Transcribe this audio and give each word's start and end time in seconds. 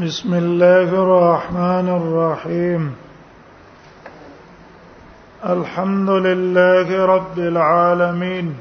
بسم 0.00 0.34
الله 0.34 0.82
الرحمن 0.92 1.88
الرحيم 1.88 2.92
الحمد 5.46 6.10
لله 6.10 7.04
رب 7.06 7.38
العالمين 7.38 8.56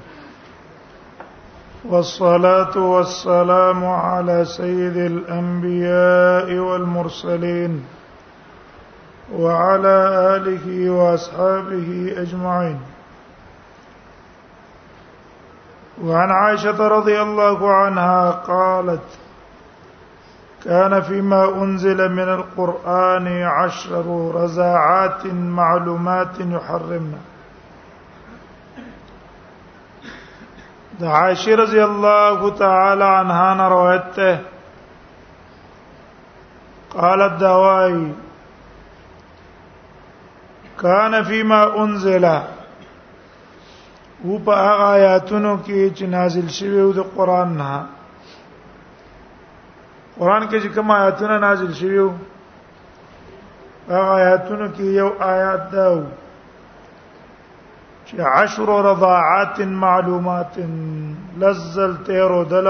والصلاه 1.85 2.77
والسلام 2.77 3.85
على 3.85 4.45
سيد 4.45 4.97
الانبياء 4.97 6.53
والمرسلين 6.67 7.85
وعلى 9.33 9.95
اله 10.35 10.89
واصحابه 10.89 12.13
اجمعين 12.17 12.79
وعن 16.03 16.31
عائشه 16.31 16.87
رضي 16.87 17.21
الله 17.21 17.71
عنها 17.73 18.31
قالت 18.31 19.24
كان 20.65 21.01
فيما 21.07 21.39
أنزل 21.63 21.99
من 22.11 22.23
القرآن 22.33 23.25
عشر 23.43 24.07
رزاعات 24.35 25.25
معلومات 25.59 26.39
يحرمنا 26.39 27.17
د 30.99 31.03
عائشة 31.03 31.55
رضي 31.55 31.83
الله 31.85 32.49
تعالى 32.49 33.03
عنها 33.05 33.67
روايته 33.69 34.39
قالت 36.97 37.39
دوائی 37.39 38.13
كان 40.81 41.23
فيما 41.23 41.83
انزل 41.83 42.25
او 42.25 44.37
په 44.37 45.19
كي 45.95 46.07
نازل 46.07 46.49
شوی 46.49 46.81
و 46.81 46.93
قران 50.19 50.43
کې 50.49 50.59
چې 50.63 50.69
کوم 50.75 50.89
آیاتونه 50.95 51.37
نازل 51.45 51.71
شویو 51.77 52.03
هغه 53.89 54.07
آیاتونو 54.17 54.65
کې 54.75 54.85
یو 54.99 55.09
آیات 55.31 55.61
دا 55.73 55.87
و 55.95 55.97
چې 58.07 58.15
عشر 58.41 58.67
رضاعات 58.89 59.57
معلومات 59.81 60.53
لزل 61.43 61.91
تیرو 62.09 62.41
دل 62.49 62.67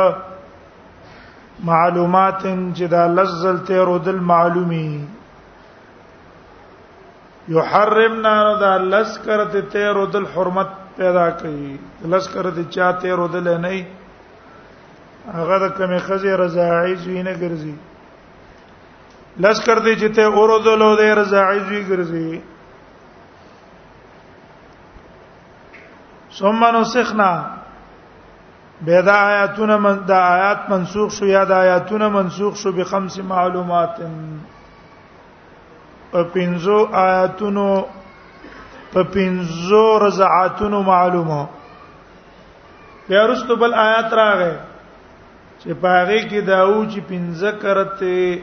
معلومات 1.69 2.39
چې 2.77 2.83
دا 2.93 3.03
لزل 3.17 3.57
تیرو 3.67 3.97
دل 4.05 4.15
معلومي 4.31 4.89
یحرمنا 7.57 8.35
دا 8.61 8.73
لذکرت 8.95 9.53
تیرو 9.77 10.03
دل 10.15 10.25
حرمت 10.35 10.69
پیدا 10.97 11.27
کوي 11.43 11.71
لذکرت 12.15 12.57
چا 12.77 12.89
تیرو 13.05 13.27
دل 13.35 13.43
نه 13.51 13.55
نه 13.67 13.75
هغه 15.33 15.57
د 15.59 15.69
کمې 15.77 15.99
خزې 16.07 16.31
رضاعی 16.37 16.95
زوی 16.95 17.23
نه 17.23 17.33
ګرځي 17.41 17.75
لږ 19.43 19.57
کړ 19.65 19.77
دې 19.85 19.95
چې 20.01 20.09
ته 20.15 20.23
اورودلو 20.25 20.95
دې 20.99 21.09
رضاعی 21.21 21.59
زوی 21.67 21.81
ګرځي 21.87 22.41
ثم 26.39 26.65
نسخنا 26.77 27.29
بيد 28.81 29.07
آیاتنا 29.09 29.77
من 29.77 29.97
دا 30.07 30.17
آیات 30.35 30.69
منسوخ 30.69 31.11
شو 31.13 31.25
یا 31.25 31.43
دا 31.49 31.57
آیاتنا 31.59 32.07
منسوخ 32.09 32.55
شو 32.57 32.71
بخمس 32.71 33.17
معلومات 33.19 33.97
په 36.11 36.23
پنځو 36.33 36.93
آیاتونو 36.95 37.83
په 38.93 39.03
پنځو 39.13 39.99
رضاعاتونو 40.05 40.81
معلومه 40.83 41.45
بیا 43.07 43.25
رستو 43.27 43.55
بل 43.55 43.73
آیات 43.73 44.13
راغې 44.13 44.74
چې 45.65 45.73
پاغه 45.81 46.17
کې 46.29 46.41
داو 46.47 46.85
چې 46.91 46.99
پنځه 47.11 47.51
کرته 47.61 48.39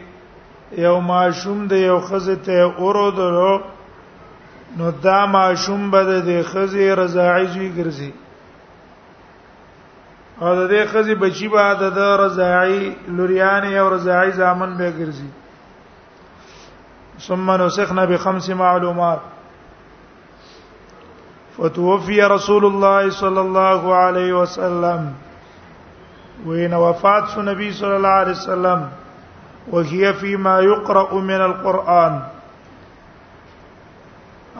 یو 0.87 0.97
ماشوم 1.11 1.61
د 1.73 1.79
یو 1.79 1.99
خزه 2.09 2.35
ته 2.49 2.59
اورو 2.81 3.05
درو 3.19 3.55
نو 4.79 4.91
دا 5.05 5.21
ماشوم 5.37 5.91
به 5.91 6.01
د 6.31 6.43
خزه 6.51 6.85
رضاعي 7.03 7.69
ګرځي 7.77 8.13
او 10.41 10.49
د 10.59 10.63
دې 10.71 10.83
خزه 10.93 11.15
بچي 11.23 11.49
به 11.55 11.75
د 11.99 12.03
رضاعي 12.25 12.81
لوريان 13.17 13.65
او 13.79 13.87
رضاعي 13.97 14.31
ځامن 14.43 14.71
به 14.79 14.91
ګرځي 14.99 15.31
ثم 17.27 17.51
نسخنا 17.67 18.05
بخمس 18.07 18.49
معلومات 18.51 19.19
فتوفي 21.57 22.21
رسول 22.39 22.65
الله 22.65 23.11
صلى 23.11 23.41
الله 23.47 23.83
عليه 24.05 24.33
وسلم 24.41 25.03
وين 26.47 26.73
وفات 26.83 27.25
شو 27.35 27.43
نبی 27.43 27.71
صلی 27.79 27.93
الله 27.95 28.19
علیه 28.25 28.33
وسلم 28.33 28.89
وهي 29.73 30.13
فيما 30.21 30.59
يقرأ 30.61 31.15
من 31.15 31.41
القرآن 31.49 32.21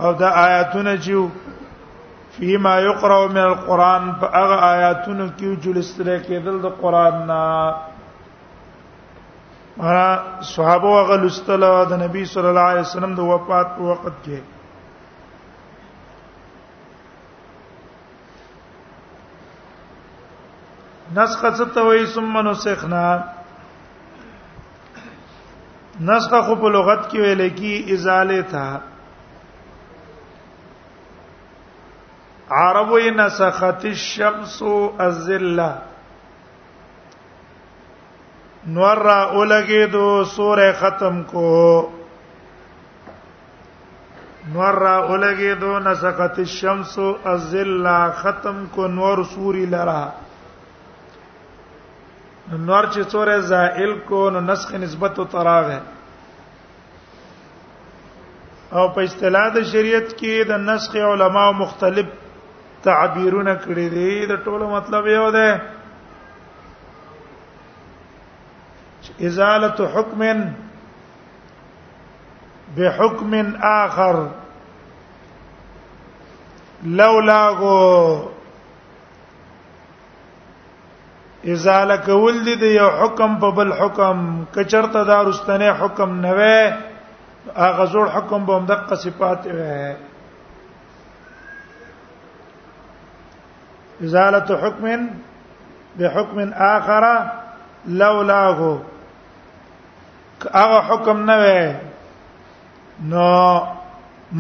او 0.01 0.13
دا 0.13 0.29
آیاتونه 0.43 0.97
چې 0.99 1.31
فيما 2.39 2.79
يقرأ 2.81 3.27
من 3.29 3.37
القرآن 3.47 4.13
په 4.21 4.27
هغه 4.27 4.57
آیاتونو 4.73 5.27
کې 5.39 5.57
چې 5.59 5.65
جلستره 5.65 6.19
کېدل 6.21 6.63
د 6.63 6.67
قرآن 6.83 7.27
نا 7.33 7.43
مرا 9.77 10.07
صحابه 10.55 10.97
هغه 11.01 11.17
لستله 11.25 11.85
د 11.91 12.03
نبی 12.07 12.25
صلی 12.35 12.49
الله 12.49 12.69
علیه 12.75 12.83
وسلم 12.89 13.15
د 13.15 13.19
وفات 13.35 13.67
په 13.79 13.83
وخت 13.91 14.15
کې 14.25 14.39
نسخه 21.17 21.55
ستوي 21.55 22.07
ثم 22.07 22.39
نسخنا 22.49 23.05
نسخه 26.01 26.41
خو 26.47 26.55
په 26.63 26.71
لغت 26.77 27.11
کې 27.11 27.21
ویل 27.21 27.49
کی 27.57 27.73
ازاله 27.97 28.39
تھا 28.55 28.69
عربو 32.61 32.99
نسخت 33.19 33.85
الشمس 33.93 34.57
الذله 35.09 35.71
نور 38.79 38.97
را 39.05 39.21
اولګي 39.21 39.93
دو 39.93 40.25
سوره 40.33 40.73
ختم 40.81 41.23
کو 41.31 41.45
نور 44.57 44.81
را 44.85 44.97
اولګي 45.07 45.55
دو 45.61 45.79
نسخت 45.91 46.39
الشمس 46.51 46.99
الذله 47.37 48.11
ختم 48.25 48.65
کو 48.77 48.87
نور 48.99 49.25
سوري 49.39 49.67
لرا 49.79 50.03
نور 52.59 52.85
چې 52.93 53.01
څوره 53.11 53.39
زائل 53.49 53.99
کو 54.09 54.29
نو 54.31 54.41
نسخ 54.47 54.73
نسبت 54.85 55.19
او 55.19 55.25
تراغ 55.35 55.71
ہے 55.71 55.81
او 58.71 58.89
په 58.89 59.03
اصطلاح 59.03 59.47
د 59.55 59.63
شریعت 59.73 60.11
کې 60.21 60.45
د 60.51 60.61
نسخ 60.67 60.97
علما 61.11 61.51
مختلف 61.61 62.07
تعبیرونه 62.89 63.55
کړی 63.65 63.89
دي 63.95 64.27
د 64.33 64.43
ټولو 64.45 64.67
مطلب 64.75 65.07
یو 65.15 65.31
دی 65.39 65.49
ازاله 69.27 69.87
حکم 69.95 70.23
بحكم 72.77 73.53
اخر 73.69 74.21
لولا 77.01 77.43
غو 77.57 77.91
ازاله 81.51 81.97
کول 82.07 82.37
دي 82.47 82.55
د 82.59 82.65
یو 82.73 82.89
حکم 83.01 83.31
په 83.43 83.49
بل 83.57 83.71
حکم 83.81 84.19
کچرته 84.57 85.01
دا 85.11 85.17
رستنه 85.29 85.69
حکم 85.81 86.11
نه 86.25 86.33
وې 86.39 86.61
هغه 87.63 87.85
زور 87.95 88.07
حکم 88.17 88.41
به 88.51 88.55
مدقه 88.63 88.95
صفات 89.05 89.41
وې 89.47 89.81
ازاله 94.05 94.41
حکم 94.65 94.85
بحکم 95.99 96.39
اخر 96.75 97.05
لولاه 97.99 98.61
هغه 100.59 100.81
حکم 100.93 101.17
نه 101.33 101.37
وې 101.45 101.65
نو 103.15 103.27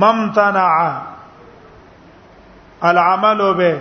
ممتنع 0.05 0.81
العمل 2.91 3.41
به 3.63 3.75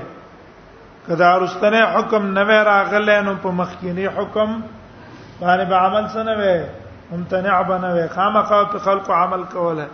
کدا 1.08 1.38
رستنه 1.38 1.86
حکم 1.94 2.26
نو 2.38 2.46
راغله 2.52 3.22
نو 3.28 3.34
په 3.44 3.50
مخکینی 3.62 4.06
حکم 4.18 4.50
باندې 5.42 5.66
به 5.72 5.76
عمل 5.86 6.06
سنه 6.16 6.34
وي 6.42 6.56
ممتنع 7.12 7.58
بنه 7.70 7.90
وي 7.96 8.06
خامخا 8.18 8.60
په 8.74 8.78
خلق 8.90 9.08
عمل 9.22 9.44
کوله 9.54 9.88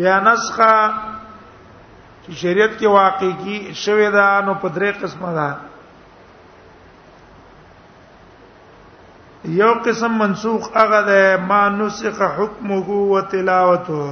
بیا 0.00 0.16
نسخه 0.26 0.74
چې 2.26 2.32
شریعت 2.42 2.72
کې 2.80 2.84
واقع 2.98 3.30
کی 3.44 3.56
شوې 3.74 4.12
ده 4.18 4.26
نو 4.48 4.52
په 4.54 4.68
درې 4.76 4.90
قسمه 5.02 5.30
ده 5.40 5.50
یو 9.56 9.72
قسم 9.88 10.12
منسوخ 10.20 10.62
هغه 10.78 11.00
ده 11.08 11.22
ما 11.50 11.62
نسخ 11.80 12.16
حکمه 12.38 12.86
وتلاوته 13.10 14.04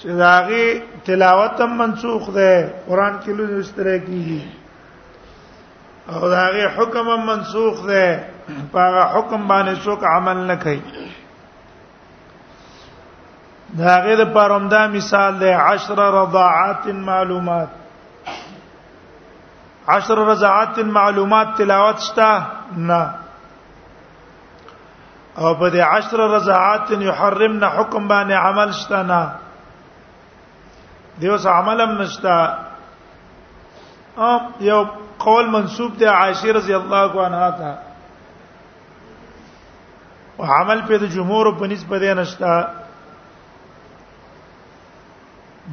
چې 0.00 0.08
داغه 0.22 0.66
تلاوت 1.06 1.56
هم 1.64 1.72
منسوخ 1.78 2.22
ده 2.34 2.50
قران 2.88 3.14
کې 3.22 3.28
لوی 3.38 3.56
استره 3.60 3.96
کیږي 4.02 4.42
او 6.14 6.20
داغه 6.34 6.64
حکم 6.76 7.04
هم 7.14 7.22
منسوخ 7.30 7.74
ده 7.86 8.06
هغه 8.74 9.02
حکم 9.14 9.40
باندې 9.48 9.74
څوک 9.86 10.00
عمل 10.16 10.36
نه 10.50 10.56
کوي 10.56 10.82
داغه 13.80 14.12
د 14.20 14.22
پرمدا 14.36 14.82
مثال 14.92 15.34
ده 15.40 15.50
10 15.76 15.94
رضاعات 16.18 16.84
معلومات 17.10 17.68
10 19.88 20.14
رضاعات 20.30 20.76
معلومات 21.00 21.48
تلاوت 21.64 21.98
شته 22.06 22.30
نه 22.92 23.02
او 25.38 25.54
په 25.54 25.70
دې 25.76 25.82
10 26.14 26.32
رضاعات 26.36 26.88
يحرمنا 27.10 27.68
حکم 27.80 28.02
باندې 28.08 28.32
عمل 28.46 28.70
شته 28.84 29.00
نه 29.12 29.22
دیوس 31.20 31.46
عملم 31.46 32.00
نشتا 32.02 32.38
ام 34.16 34.40
یو 34.60 34.82
قول 35.24 35.46
منسوب 35.50 35.96
دی 35.98 36.04
عائشه 36.04 36.48
رضی 36.56 36.74
الله 36.74 37.10
عنها 37.26 37.50
ته 37.58 37.72
او 40.36 40.44
عمل 40.58 40.80
په 40.88 40.96
د 40.98 41.04
جمهور 41.14 41.46
په 41.58 41.66
نسبت 41.72 42.00
دی 42.00 42.14
نشتا 42.20 42.60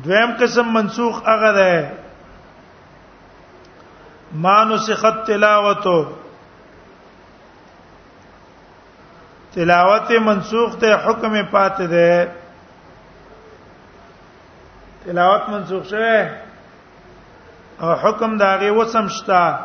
دویم 0.05 0.31
قسم 0.39 0.67
منسوخ 0.77 1.21
هغه 1.27 1.51
ده 1.57 1.91
ما 4.45 4.55
نسخت 4.71 5.15
تلاوتو 5.27 5.99
تلاوت 9.53 10.11
منسوخ 10.31 10.75
ته 10.81 10.89
حکم 11.05 11.41
پات 11.51 11.81
ده 11.81 12.31
تلاوت 15.05 15.49
منسوخ 15.49 15.83
شوه 15.85 16.29
او 17.81 17.93
حکم 17.95 18.37
داغه 18.37 18.71
وسم 18.71 19.07
شتا 19.07 19.59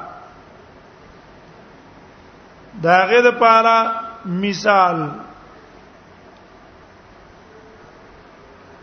داغه 2.82 3.20
د 3.22 3.30
پاره 3.30 3.90
مثال 4.26 5.04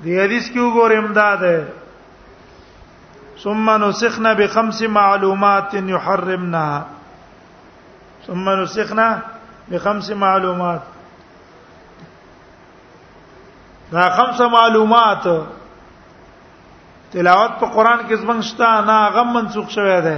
دی 0.03 0.19
حدیث 0.19 0.49
کې 0.51 0.57
وګورم 0.57 1.05
امداد 1.05 1.39
ده 1.39 1.67
ثم 3.43 3.69
نسخنا 3.83 4.33
بخمس 4.33 4.81
معلومات 4.81 5.73
يحرمنا 5.73 6.83
ثم 8.27 8.49
نسخنا 8.61 9.07
بخمس 9.71 10.09
معلومات 10.25 10.81
دا 13.91 14.09
خمس 14.17 14.41
معلومات 14.55 15.27
تلاوت 17.11 17.51
په 17.59 17.65
قران 17.75 17.99
کې 18.07 18.15
زمنګ 18.21 18.41
شتا 18.51 18.69
نه 18.89 18.97
غم 19.17 19.27
منسوخ 19.33 19.67
شوی 19.71 19.99
دی 20.05 20.17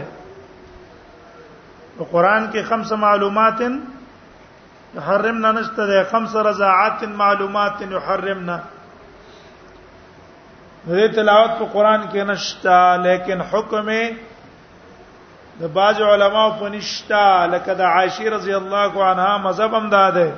په 1.98 2.04
قران 2.12 2.44
کې 2.52 2.62
خمس 2.70 2.90
معلومات 3.06 3.60
حرمنا 5.08 5.50
نشته 5.58 5.84
ده 5.90 6.00
خمس 6.12 6.32
رضاعات 6.50 7.00
معلومات 7.20 7.78
يحرمنا 7.92 8.58
دې 10.90 11.14
تلاوت 11.20 11.52
په 11.60 11.66
قران 11.76 12.02
کې 12.10 12.22
نشتا 12.32 12.80
لیکن 13.04 13.38
حکم 13.54 13.88
د 15.62 15.64
باج 15.78 15.98
علماء 16.08 16.48
په 16.60 16.66
نشتا 16.78 17.26
لکه 17.54 17.72
د 17.84 17.86
عائشه 17.92 18.28
رضی 18.38 18.54
الله 18.64 18.92
عنها 19.12 19.34
مذهب 19.46 19.72
هم 19.74 19.86
داده 19.90 20.30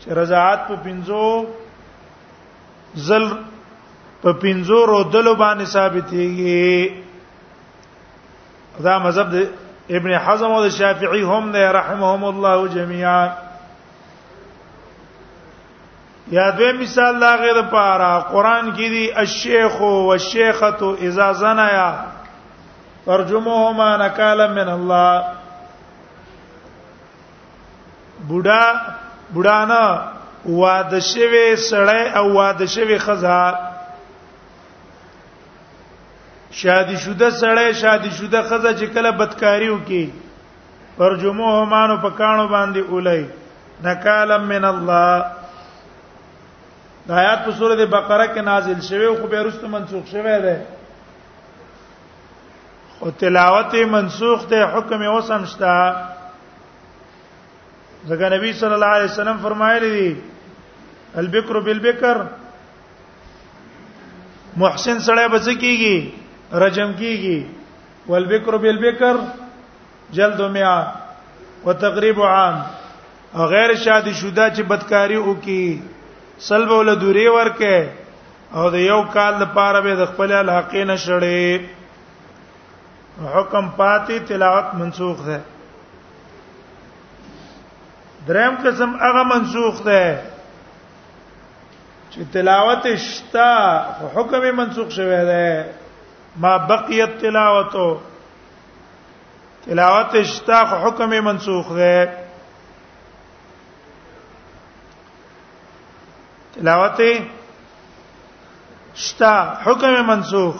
چې 0.00 0.12
رضاعات 0.22 0.60
په 0.68 0.74
پنځو 0.88 1.24
زل 3.12 3.26
په 4.22 4.32
پنځو 4.32 4.78
رودلو 4.86 5.34
باندې 5.34 5.64
ثابتېږي 5.64 6.94
دا 8.84 8.98
مذهب 8.98 9.30
د 9.30 9.48
ابن 9.90 10.12
حزم 10.18 10.52
او 10.52 10.62
د 10.64 10.68
شافعي 10.68 11.22
هم 11.22 11.50
نه 11.50 11.70
رحمهم 11.72 12.24
الله 12.24 12.68
جميعا 12.68 13.28
یا 16.30 16.50
دوی 16.56 16.72
مثال 16.78 17.18
لا 17.18 17.36
غیر 17.42 17.62
پارا 17.70 18.18
قران 18.32 18.70
کې 18.72 18.78
دی 18.94 19.10
الشیخ 19.24 19.82
او 19.82 20.08
الشیخه 20.12 20.92
اذا 21.10 21.32
زنایا 21.42 22.04
ترجمهما 23.06 23.96
نکالا 23.96 24.46
من 24.58 24.68
الله 24.74 25.22
بوډا 28.28 28.80
بوډانا 29.34 30.02
واده 30.46 31.00
شوی 31.00 31.56
سړی 31.70 32.16
او 32.16 32.32
واده 32.32 32.66
شوی 32.66 32.98
خزہ 32.98 33.67
شادي 36.62 36.96
شوده 37.04 37.28
سړی 37.40 37.72
شادي 37.82 38.10
شوده 38.20 38.40
خزه 38.52 38.70
چې 38.78 38.86
کله 38.94 39.10
بدکاری 39.20 39.68
وکي 39.70 40.04
پر 40.96 41.14
جمعه 41.24 41.64
مانو 41.72 41.96
پکانو 42.04 42.46
باندې 42.48 42.80
اولای 42.96 43.24
نکالا 43.84 44.38
من 44.46 44.64
الله 44.64 45.24
دا 47.08 47.14
آیات 47.22 47.44
په 47.46 47.52
سورته 47.60 47.86
بقره 47.94 48.26
کې 48.26 48.38
نازل 48.50 48.80
شوی 48.88 49.04
او 49.12 49.14
خو 49.20 49.26
به 49.36 49.42
رستم 49.48 49.70
منسوخ 49.76 50.06
شوی 50.16 50.36
دی 50.48 50.56
او 53.00 53.10
تلاوت 53.22 53.74
منسوخ 53.96 54.46
دی 54.50 54.62
حکم 54.76 55.02
یې 55.02 55.18
وسم 55.18 55.44
شتا 55.44 55.96
ځکه 58.08 58.32
نبی 58.38 58.52
صلی 58.60 58.74
الله 58.74 58.86
علیه 58.98 59.10
وسلم 59.12 59.38
فرمایلی 59.48 59.90
دی 59.98 60.08
البکر 61.20 61.60
بالبکر 61.66 62.26
محسن 64.62 64.98
سره 65.10 65.28
بچ 65.34 65.46
کیږي 65.48 66.27
رجم 66.52 66.92
کیږي 66.98 67.46
والبکر 68.08 68.56
بالبکر 68.56 69.16
جلد 70.16 70.40
میا 70.52 70.76
وتقریب 71.64 72.22
عام 72.24 72.54
او 73.32 73.46
غیر 73.46 73.74
شادي 73.84 74.12
شوده 74.20 74.48
چې 74.56 74.60
بدکاری 74.68 75.16
وکي 75.16 75.80
سلب 76.48 76.70
ول 76.70 76.94
دوری 77.00 77.26
ورکه 77.28 77.92
او 78.54 78.70
د 78.70 78.74
یو 78.74 79.02
کال 79.12 79.34
لپاره 79.40 79.80
به 79.80 79.94
د 79.94 80.04
خپل 80.12 80.32
الحقینه 80.32 80.96
شړې 80.96 81.60
حکم 83.34 83.68
پاتې 83.76 84.14
تلاوت 84.28 84.74
منسوخ 84.80 85.24
ده 85.26 85.38
دریم 88.28 88.54
قسم 88.64 88.90
هغه 89.02 89.22
منسوخ 89.34 89.82
ده 89.84 90.16
چې 92.10 92.18
تلاوت 92.32 92.86
شتا 93.08 93.50
حکم 94.14 94.48
منسوخ 94.60 94.90
شوی 95.00 95.20
ده 95.24 95.70
ما 96.40 96.56
بقیت 96.58 97.18
تلاوتو 97.20 97.98
تلاوت 99.64 100.14
اشتاق 100.16 100.68
حکم 100.84 101.10
منسوخ 101.24 101.72
ده 101.72 102.12
تلاوت 106.54 107.00
اشتا 108.94 109.34
حکم 109.64 110.04
منسوخ 110.06 110.54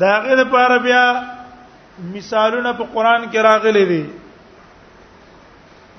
دا 0.00 0.12
غیر 0.20 0.44
پر 0.44 0.78
بیا 0.78 1.04
مثالونه 2.14 2.72
په 2.78 2.84
قران 2.94 3.26
کې 3.32 3.36
راغلي 3.48 3.84
دي 3.92 4.02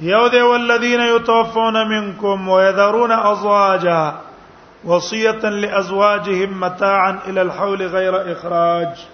یو 0.10 0.28
دی 0.34 0.42
والذین 0.50 1.02
یتوفون 1.06 1.76
منکم 1.94 2.50
ويذرون 2.50 3.12
ازواجا 3.12 4.02
وصيه 4.84 5.32
لازواجهم 5.50 6.60
متاعا 6.60 7.20
الى 7.28 7.42
الحول 7.42 7.82
غير 7.88 8.32
اخراج 8.32 9.06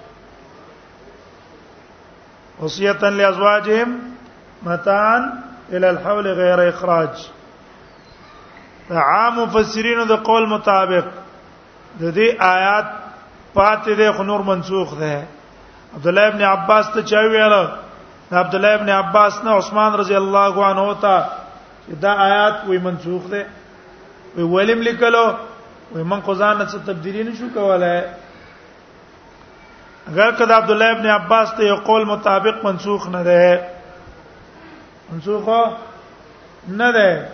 وصيه 2.59 2.91
لازواجهم 3.09 3.99
متاعا 4.63 5.41
الى 5.71 5.89
الحول 5.89 6.27
غير 6.27 6.69
اخراج 6.69 7.27
عام 8.91 9.39
مفسرین 9.43 10.03
د 10.07 10.11
قول 10.27 10.47
مطابق 10.49 11.05
د 11.99 12.13
دې 12.13 12.41
آیات 12.47 12.85
پاتې 13.57 13.89
د 13.99 14.11
خنور 14.17 14.41
منسوخ 14.49 14.93
ده 14.93 15.27
عبد 15.95 16.07
الله 16.07 16.27
ابن 16.27 16.41
عباس 16.49 16.89
ته 16.93 17.01
چا 17.01 17.23
عبد 18.31 18.55
الله 18.55 18.73
ابن 18.73 18.89
عباس 18.89 19.43
نه 19.43 19.51
عثمان 19.51 19.93
رضی 19.93 20.15
الله 20.17 20.65
عنه 20.65 20.93
ته 21.05 21.25
دا 22.05 22.11
آیات 22.27 22.63
وی 22.67 22.77
منسوخ 22.87 23.27
ده 23.31 23.43
وی 24.37 24.43
ولیم 24.43 24.81
لیکلو 24.89 25.25
وې 25.93 26.03
من 26.11 26.21
خو 26.25 26.33
ځان 26.41 26.57
څه 26.67 26.77
تبدیلی 26.85 27.23
نشو 27.29 27.47
کولای 27.53 27.97
اگر 30.11 30.31
کدا 30.41 30.55
عبد 30.61 30.71
الله 30.75 30.91
ابن 30.97 31.05
عباس 31.15 31.49
ته 31.57 31.63
یو 31.69 31.75
قول 31.89 32.05
مطابق 32.11 32.63
منسوخ 32.65 33.07
نه 33.15 33.21
ده 33.23 33.61
منسوخ 35.11 35.43
نه 36.67 36.91
ده 36.91 37.29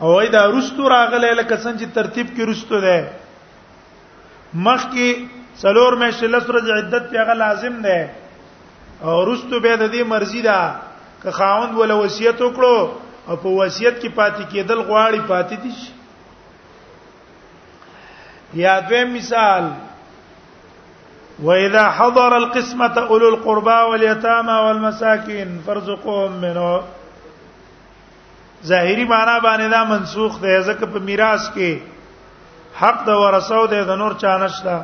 او 0.00 0.20
اې 0.20 0.28
دا 0.36 0.42
رستو 0.54 0.88
راغله 0.94 1.30
لکه 1.34 1.56
څنګه 1.56 1.78
چې 1.80 1.94
ترتیب 2.00 2.26
کې 2.36 2.42
رستو 2.50 2.80
ده 2.80 3.10
مخ 4.68 4.82
کې 4.92 5.08
سلور 5.62 5.98
مې 5.98 6.10
شلس 6.20 6.50
رج 6.56 6.70
عدت 6.78 7.04
پیغه 7.14 7.34
لازم 7.44 7.78
ده 7.82 8.10
او 9.02 9.24
رستو 9.30 9.60
به 9.66 9.76
د 9.76 9.92
دې 9.92 10.02
مرزي 10.14 10.42
ده 10.42 10.74
که 11.22 11.30
خاوند 11.38 11.78
ولا 11.78 12.02
وصیت 12.02 12.38
وکړو 12.46 12.88
او 13.28 13.36
په 13.36 13.48
وصیت 13.48 14.02
کې 14.02 14.08
پاتې 14.08 14.42
کېدل 14.52 14.80
غواړي 14.88 15.20
پاتې 15.30 15.56
دي 15.62 15.70
شي 15.78 15.90
یا 18.54 18.78
دوی 18.90 19.04
مثال 19.04 19.70
واذا 21.42 21.88
حضر 21.98 22.34
القسمه 22.36 22.98
اولو 22.98 23.26
القربى 23.28 23.80
واليتامى 23.90 24.52
والمساكين 24.52 25.62
فارزقوهم 25.66 26.32
منه 26.32 26.80
ظاهری 28.66 29.04
معنا 29.04 29.38
باندې 29.40 29.70
دا 29.72 29.84
منسوخ 29.84 30.40
دی 30.42 30.62
ځکه 30.62 30.84
په 30.86 30.98
میراث 31.10 31.48
کې 31.54 31.76
حق 32.80 33.04
د 33.06 33.10
ورثو 33.22 33.66
دی 33.66 33.84
د 33.84 33.90
نور 34.02 34.12
چانشتا 34.20 34.80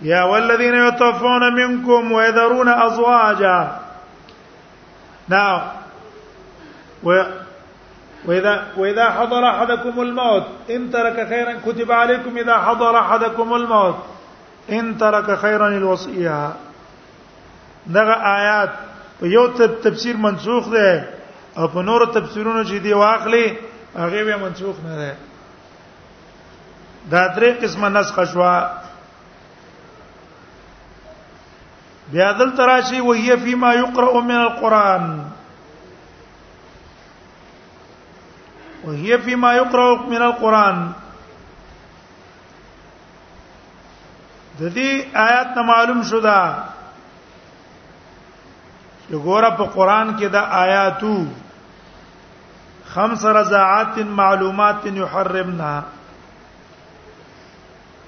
یا 0.00 0.22
والذین 0.24 0.74
یتوفون 0.88 1.42
منکم 1.54 2.12
ويذرون 2.12 2.68
ازواجا 2.68 3.60
now 5.28 5.62
واذا 8.26 8.66
واذا 8.76 9.10
حضر 9.10 9.44
احدكم 9.48 10.00
الموت 10.00 10.42
ان 10.70 10.90
ترك 10.90 11.28
خيرا 11.28 11.56
كتب 11.66 11.92
عليكم 11.92 12.38
اذا 12.38 12.58
حضر 12.58 12.98
احدكم 12.98 13.54
الموت 13.54 13.96
ان 14.70 14.98
ترك 14.98 15.38
خيرا 15.38 15.68
الوصيه 15.68 16.52
دغه 17.86 18.12
آیات 18.12 18.70
په 19.20 19.26
یو 19.26 19.46
تفسیر 19.82 20.16
منسوخ 20.16 20.68
ده 20.68 21.04
او 21.58 21.68
په 21.68 21.82
نورو 21.86 22.04
تفسیرونو 22.06 22.62
چې 22.64 22.82
دی 22.82 22.92
واخلي 22.92 23.56
هغه 23.96 24.22
به 24.24 24.36
منسوخ 24.36 24.76
نه 24.86 24.96
ده 24.98 25.16
دا 27.10 27.34
درې 27.34 27.62
قسمه 27.64 27.88
نسخ 27.88 28.20
شوا 28.32 28.54
بیا 32.12 32.32
دل 32.38 32.54
تراشی 32.56 33.00
وهي 33.00 33.36
فيما 33.36 33.74
يقرأ 33.74 34.20
من 34.20 34.36
القرآن 34.36 35.20
وهي 38.84 39.18
فيما 39.18 39.54
يقرأ 39.54 40.02
من 40.10 40.22
القرآن 40.22 40.82
د 44.60 44.72
دې 44.76 44.90
آیات 45.24 45.56
نه 45.56 45.62
معلوم 45.70 46.02
شو 46.10 46.20
دا 46.26 46.38
چې 49.06 49.16
ګوره 49.26 49.50
په 49.60 49.64
قران 49.76 50.10
کې 50.16 50.26
د 50.26 50.36
آیاتو 50.60 51.14
خمس 52.94 53.24
رضاعات 53.40 53.98
معلومات 54.22 54.86
يحرمنا 54.86 55.72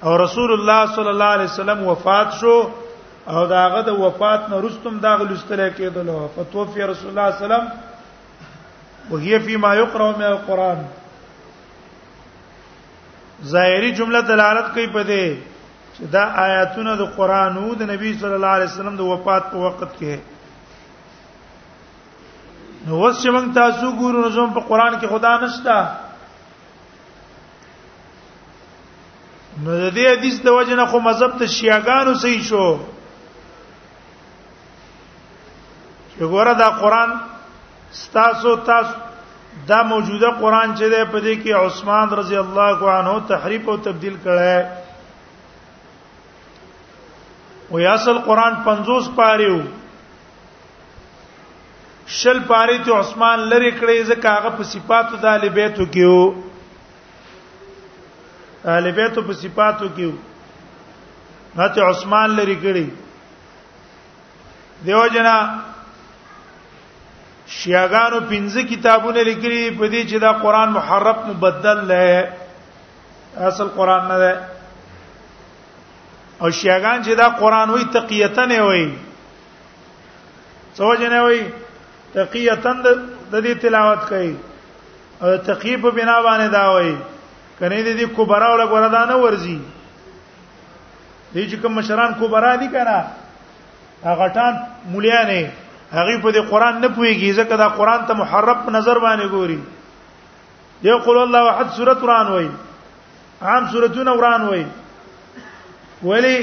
او 0.03 0.15
رسول 0.23 0.53
الله 0.57 0.85
صلی 0.97 1.09
الله 1.13 1.25
علیه 1.37 1.45
وسلم 1.53 1.83
وفات 1.87 2.31
شو 2.41 2.55
او 3.33 3.45
داغه 3.53 3.81
د 3.89 3.99
وفات 4.05 4.49
نه 4.49 4.61
رستم 4.67 4.99
داغه 5.07 5.23
لستل 5.31 5.67
کېدل 5.73 6.09
فتوفي 6.37 6.83
رسول 6.83 7.09
الله 7.09 7.31
صلی 7.31 7.45
الله 7.47 7.55
علیه 7.55 7.67
وسلم 7.67 7.84
وهي 9.09 9.39
فيما 9.39 9.73
يقرأ 9.75 10.17
من 10.17 10.23
القرآن 10.23 10.85
ظاهري 13.43 13.91
جمله 13.91 14.19
دلالت 14.19 14.73
کوي 14.73 14.87
په 14.87 15.03
دې 15.09 15.25
چې 15.97 16.03
دا 16.13 16.23
آیاتونه 16.45 16.95
د 17.01 17.11
قران 17.17 17.57
او 17.57 17.73
د 17.75 17.83
نبی 17.89 18.13
صلی 18.21 18.33
الله 18.33 18.47
علیه 18.57 18.65
وسلم 18.71 18.95
د 18.95 18.99
وفات 19.09 19.51
په 19.51 19.57
وخت 19.65 19.95
کې 19.99 20.15
نو 22.87 22.95
اوس 23.05 23.21
چې 23.23 23.29
موږ 23.35 23.53
تاسو 23.55 23.91
ګورو 23.99 24.25
نظم 24.25 24.53
په 24.57 24.65
قران 24.71 24.95
کې 24.99 25.07
خدا 25.07 25.39
نشتا 25.43 25.77
نو 29.63 29.77
د 29.77 29.93
دې 29.93 30.17
حدیث 30.17 30.39
د 30.41 30.47
وجه 30.49 30.75
نه 30.75 30.85
خو 30.85 30.99
مذهب 30.99 31.37
ته 31.39 31.45
شیعاګانو 31.45 32.13
صحیح 32.25 32.43
شو 32.49 32.67
چې 36.11 36.19
ګوره 36.23 36.53
دا 36.63 36.69
قران 36.81 37.17
ستاسو 37.93 38.55
تاسو 38.65 38.93
دا 39.67 39.81
موجوده 39.91 40.29
قران 40.39 40.73
چې 40.75 40.85
ده 40.91 40.99
په 41.11 41.19
دې 41.19 41.35
کې 41.43 41.53
عثمان 41.65 42.07
رضی 42.19 42.35
الله 42.37 42.77
عنه 42.93 43.13
تحریف 43.27 43.63
او 43.69 43.75
تبديل 43.87 44.15
کړه 44.25 44.55
او 47.71 47.77
اصل 47.93 48.15
قران 48.25 48.53
50 48.65 49.05
پاره 49.19 49.49
وو 49.51 49.61
شل 52.17 52.39
پاره 52.49 52.77
ته 52.85 52.91
عثمان 53.03 53.37
لری 53.53 53.71
کړې 53.77 53.97
ځکه 54.03 54.29
هغه 54.29 54.49
په 54.57 54.63
صفاتو 54.71 55.13
د 55.21 55.23
ال 55.35 55.43
بیتو 55.59 55.83
کې 55.93 56.05
وو 56.05 56.25
ال 58.81 58.87
بیتو 58.97 59.19
په 59.29 59.33
صفاتو 59.45 59.87
کې 59.97 60.05
وو 60.09 60.17
نته 61.61 61.79
عثمان 61.93 62.27
لری 62.41 62.55
کړې 62.65 62.87
دیو 64.85 65.03
جنا 65.15 65.37
شیعاګانو 67.53 68.19
پنځه 68.29 68.61
کتابونه 68.69 69.23
لیکلي 69.29 69.61
په 69.77 69.87
دې 69.87 70.03
چې 70.05 70.17
دا 70.21 70.31
قران 70.43 70.69
محرف 70.75 71.17
مبدل 71.27 71.79
دی 71.89 72.11
اصل 73.49 73.67
قران 73.75 74.07
نه 74.11 74.17
دی 74.23 74.33
او 76.39 76.51
شیعاګان 76.51 77.05
چې 77.05 77.13
دا 77.17 77.27
قران 77.41 77.69
وای 77.69 77.83
تقیته 77.97 78.45
نه 78.51 78.61
وای 78.67 78.87
څو 80.77 80.93
جنې 80.97 81.21
وای 81.23 81.41
تقیتن 82.13 82.77
د 82.87 83.03
دې 83.43 83.53
تلاوت 83.65 84.01
کوي 84.09 84.33
او 85.21 85.37
تقیب 85.49 85.81
بنا 85.89 86.15
باندې 86.21 86.49
دا 86.57 86.63
وای 86.73 86.95
کني 87.59 87.83
دې 87.97 88.07
کبرا 88.17 88.47
ولا 88.53 88.65
ګوردا 88.71 89.03
نه 89.11 89.15
ورزي 89.25 89.59
دې 91.35 91.49
چې 91.49 91.55
کوم 91.61 91.73
مشران 91.79 92.13
کبرا 92.23 92.55
دي 92.63 92.67
کنه 92.77 92.97
هغه 94.07 94.27
ټان 94.39 94.53
مليانه 94.95 95.51
هغه 95.95 96.15
په 96.23 96.29
دې 96.35 96.41
قران 96.51 96.75
نه 96.83 96.87
پويږي 96.95 97.29
ځکه 97.39 97.55
دا 97.63 97.67
قران 97.79 97.99
ته 98.07 98.13
محرف 98.21 98.69
نظر 98.77 98.97
باندې 98.99 99.27
ګوري 99.35 99.59
یو 100.87 100.97
قول 101.07 101.17
الله 101.23 101.43
احد 101.51 101.67
سوره 101.77 101.93
قران 102.03 102.27
وای 102.31 102.49
عام 103.41 103.63
سورتون 103.73 104.09
قران 104.19 104.41
وای 104.49 104.63
ولی 106.03 106.37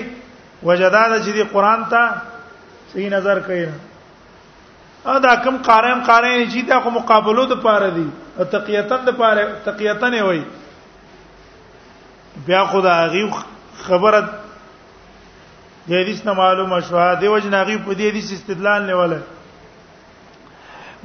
وجداد 0.63 1.11
چې 1.25 1.33
دې 1.37 1.45
قران 1.53 1.81
ته 1.93 2.01
صحیح 2.93 3.11
نظر 3.17 3.41
کوي 3.49 3.67
ا 5.05 5.19
دا 5.23 5.35
کم 5.45 5.57
قارم 5.67 6.01
قارین 6.07 6.49
چې 6.51 6.67
دا 6.73 6.81
خو 6.81 6.91
مقابلو 6.97 7.45
د 7.53 7.63
پاره 7.67 7.91
دي 7.97 8.07
تقیتن 8.53 9.05
د 9.09 9.17
پاره 9.21 9.45
تقیتن 9.69 10.15
وای 10.29 10.43
بیا 12.47 12.65
خدای 12.73 13.09
غي 13.25 13.31
خبره 13.85 14.25
د 15.89 15.93
حدیث 16.01 16.25
نه 16.27 16.33
معلومه 16.41 16.81
شوه 16.89 17.07
د 17.15 17.25
وجناغي 17.35 17.79
په 17.87 17.95
دې 17.95 18.07
حدیث 18.13 18.33
استدلال 18.33 18.83
نه 18.91 18.95
ولا 19.01 19.19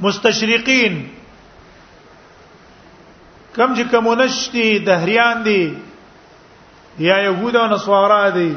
مستشرقین 0.00 1.02
کم 3.56 3.74
چې 3.74 3.82
کمونشتي 3.90 4.78
دهریان 4.86 5.42
دي 5.44 5.74
یا 7.04 7.16
يهود 7.22 7.56
او 7.56 7.66
نصارا 7.72 8.28
دي 8.34 8.50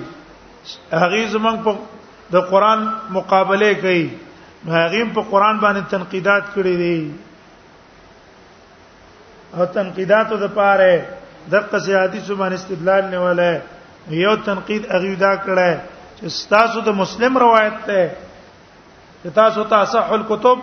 هغه 0.91 1.27
زمنګ 1.33 1.63
په 1.67 1.75
د 2.35 2.37
قران 2.51 2.79
مقابله 3.17 3.69
کوي 3.85 4.03
هغه 4.67 5.05
په 5.15 5.21
قران 5.31 5.55
باندې 5.63 5.83
تنقیدات 5.93 6.43
کړی 6.57 6.75
دي 6.83 7.01
او 9.57 9.63
تنقیداتو 9.77 10.33
د 10.43 10.45
پاره 10.57 10.93
دغه 11.53 11.77
سیاحتي 11.87 12.19
باندې 12.35 12.55
استدلال 12.59 13.03
نیولای 13.15 13.55
یو 14.19 14.33
تنقید 14.51 14.83
هغه 14.91 15.13
دا 15.23 15.33
کړی 15.47 15.71
چې 16.19 16.25
تاسو 16.53 16.77
د 16.89 16.91
مسلم 17.01 17.33
روایت 17.45 17.75
ته 17.89 18.01
تاسو 19.41 19.59
تاسو 19.73 19.97
الکتب 20.19 20.57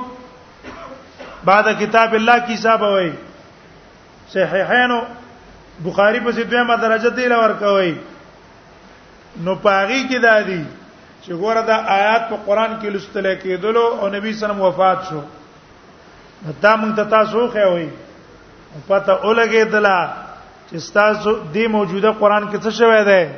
بعد 1.45 1.65
کتاب 1.81 2.13
الله 2.15 2.39
کی 2.47 2.55
حساب 2.55 2.83
وای 2.83 3.11
صحیحین 4.33 4.91
بخاری 5.87 6.21
په 6.21 6.33
سیدمه 6.33 6.77
درجه 6.77 7.11
دی 7.17 7.29
لور 7.29 7.51
کوي 7.59 7.95
نو 9.45 9.55
پاغي 9.55 10.01
کې 10.09 10.23
دادی 10.23 10.63
چې 11.23 11.33
ګوره 11.33 11.61
دا 11.67 11.75
آیات 11.97 12.29
په 12.31 12.37
قران 12.45 12.73
کې 12.81 12.87
لستل 12.95 13.35
کېدلو 13.43 13.85
او 14.03 14.09
نبی 14.15 14.33
سلام 14.43 14.61
وفات 14.61 14.99
شو 15.11 15.21
دا 16.63 16.77
مونږ 16.77 16.97
ته 16.97 17.05
تاسو 17.05 17.47
خو 17.55 17.71
وي 17.75 17.89
پته 18.89 19.13
اولګې 19.21 19.73
دلا 19.73 19.99
چې 20.71 20.93
تاسو 20.95 21.37
دی 21.57 21.67
موجوده 21.67 22.11
قران 22.25 22.49
کې 22.51 22.57
څه 22.57 22.71
شوی 22.71 23.05
دی 23.05 23.33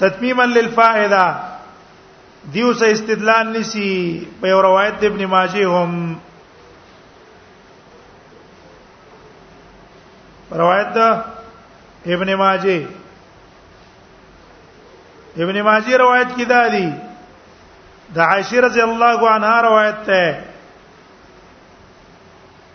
تتمیما 0.00 0.44
للفائده 0.54 1.34
دیو 2.56 2.72
سه 2.80 2.90
استدلال 2.96 3.48
نسی 3.58 3.92
په 4.40 4.48
یو 4.54 4.62
روایت 4.66 5.02
ابن 5.10 5.24
ماجه 5.36 5.68
هم 5.68 6.18
روایت 10.62 11.00
ابن 12.06 12.34
ماجه 12.36 12.86
ابن 15.36 15.60
ماجه 15.62 15.96
روایت 15.98 16.34
کی 16.36 16.44
دا 16.44 16.66
دی 16.72 16.88
د 18.14 18.18
عائشه 18.20 18.60
رضی 18.60 18.80
الله 18.82 19.28
عنها 19.30 19.60
روایت 19.62 20.06
ده 20.08 20.40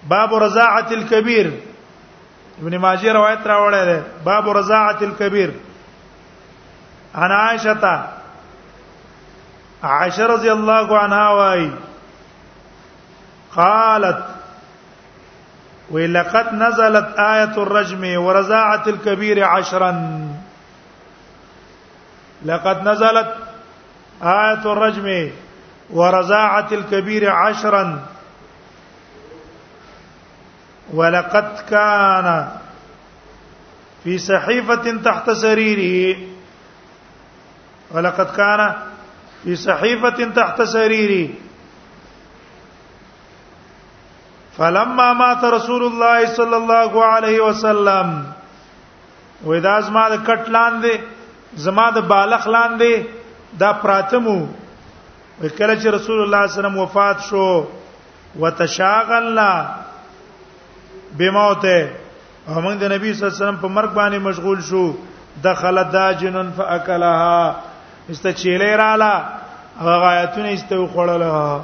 باب 0.10 0.34
رضاعه 0.44 0.90
الكبير 0.92 1.52
ابن 2.62 2.78
ماجه 2.78 3.14
روایت 3.14 3.48
راوړی 3.48 3.84
ده 3.92 4.04
باب 4.26 4.50
رضاعه 4.58 4.98
الكبير 5.02 5.52
انا 7.16 7.36
عائشه 7.36 7.74
تا 7.74 8.08
عائشه 9.84 10.26
رضی 10.28 10.50
الله 10.52 11.00
عنها 11.00 11.34
وای 11.36 11.70
قالت 13.56 14.24
وی 15.92 16.08
لقد 16.08 16.54
نزلت 16.54 17.16
آية 17.20 17.62
الرجم 17.64 18.22
ورزاعة 18.22 18.84
الكبير 18.88 19.44
عشرا 19.44 20.20
لقد 22.46 22.88
نزلت 22.88 23.34
آية 24.24 24.72
الرجم 24.74 25.32
ورزاعة 25.90 26.68
الكبير 26.72 27.30
عشرا 27.32 28.02
ولقد 30.94 31.60
كان 31.70 32.48
في 34.04 34.18
صحيفة 34.18 34.98
تحت 35.06 35.30
سريره 35.32 36.18
ولقد 37.92 38.36
كان 38.36 38.74
في 39.44 39.56
صحيفة 39.56 40.24
تحت 40.36 40.62
سريره 40.62 41.30
فلما 44.60 45.04
مات 45.20 45.44
رسول 45.56 45.84
الله 45.84 46.26
صلی 46.38 46.56
الله 46.56 47.04
علیه 47.10 47.42
وسلم 47.44 48.08
وې 49.44 49.60
دا 49.66 49.76
زما 49.90 50.04
د 50.14 50.20
کټ 50.30 50.50
لاندې 50.56 51.64
زما 51.68 51.86
د 51.98 52.02
بالغ 52.10 52.48
لاندې 52.56 53.56
دا 53.62 53.70
پراتمو 53.84 54.38
وکړه 55.44 55.76
چې 55.82 55.88
رسول 55.98 56.20
الله 56.26 56.42
صلی 56.44 56.44
الله 56.44 56.44
علیه 56.48 56.58
وسلم 56.60 56.78
وفات 56.82 57.18
شو 57.30 57.46
وتشاغلنا 58.44 59.50
بموته 61.18 61.90
او 62.50 62.62
موږ 62.66 62.76
د 62.84 62.94
نبی 62.94 63.14
صلی 63.14 63.26
الله 63.26 63.34
علیه 63.36 63.42
وسلم 63.42 63.64
په 63.66 63.68
مرګ 63.80 63.90
باندې 64.00 64.28
مشغول 64.30 64.62
شو 64.70 64.84
دخل 65.50 65.84
داجن 65.96 66.38
فاکلها 66.58 67.56
است 68.10 68.28
چیلې 68.36 68.72
رااله 68.86 69.90
هغه 69.90 70.08
آیتونه 70.14 70.56
استو 70.58 70.86
خړلها 70.94 71.60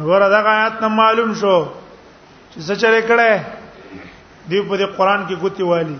ور 0.00 0.20
دا 0.30 0.38
آیات 0.52 0.80
نه 0.82 0.88
معلوم 0.88 1.32
شو 1.40 1.56
چې 2.54 2.60
څه 2.66 2.74
چره 2.82 3.00
کړه 3.02 3.44
دی 4.48 4.60
په 4.62 4.76
دې 4.76 4.86
قران 4.96 5.24
کې 5.26 5.34
ګوتی 5.40 5.62
والی 5.70 5.98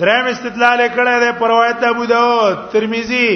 دریم 0.00 0.26
استدلال 0.26 0.80
کړه 0.88 1.20
ده 1.24 1.32
پر 1.42 1.48
روایت 1.54 1.84
ابو 1.90 2.06
داود 2.14 2.56
ترمذی 2.72 3.28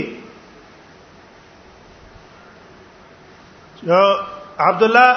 عبد 4.58 4.82
الله 4.82 5.16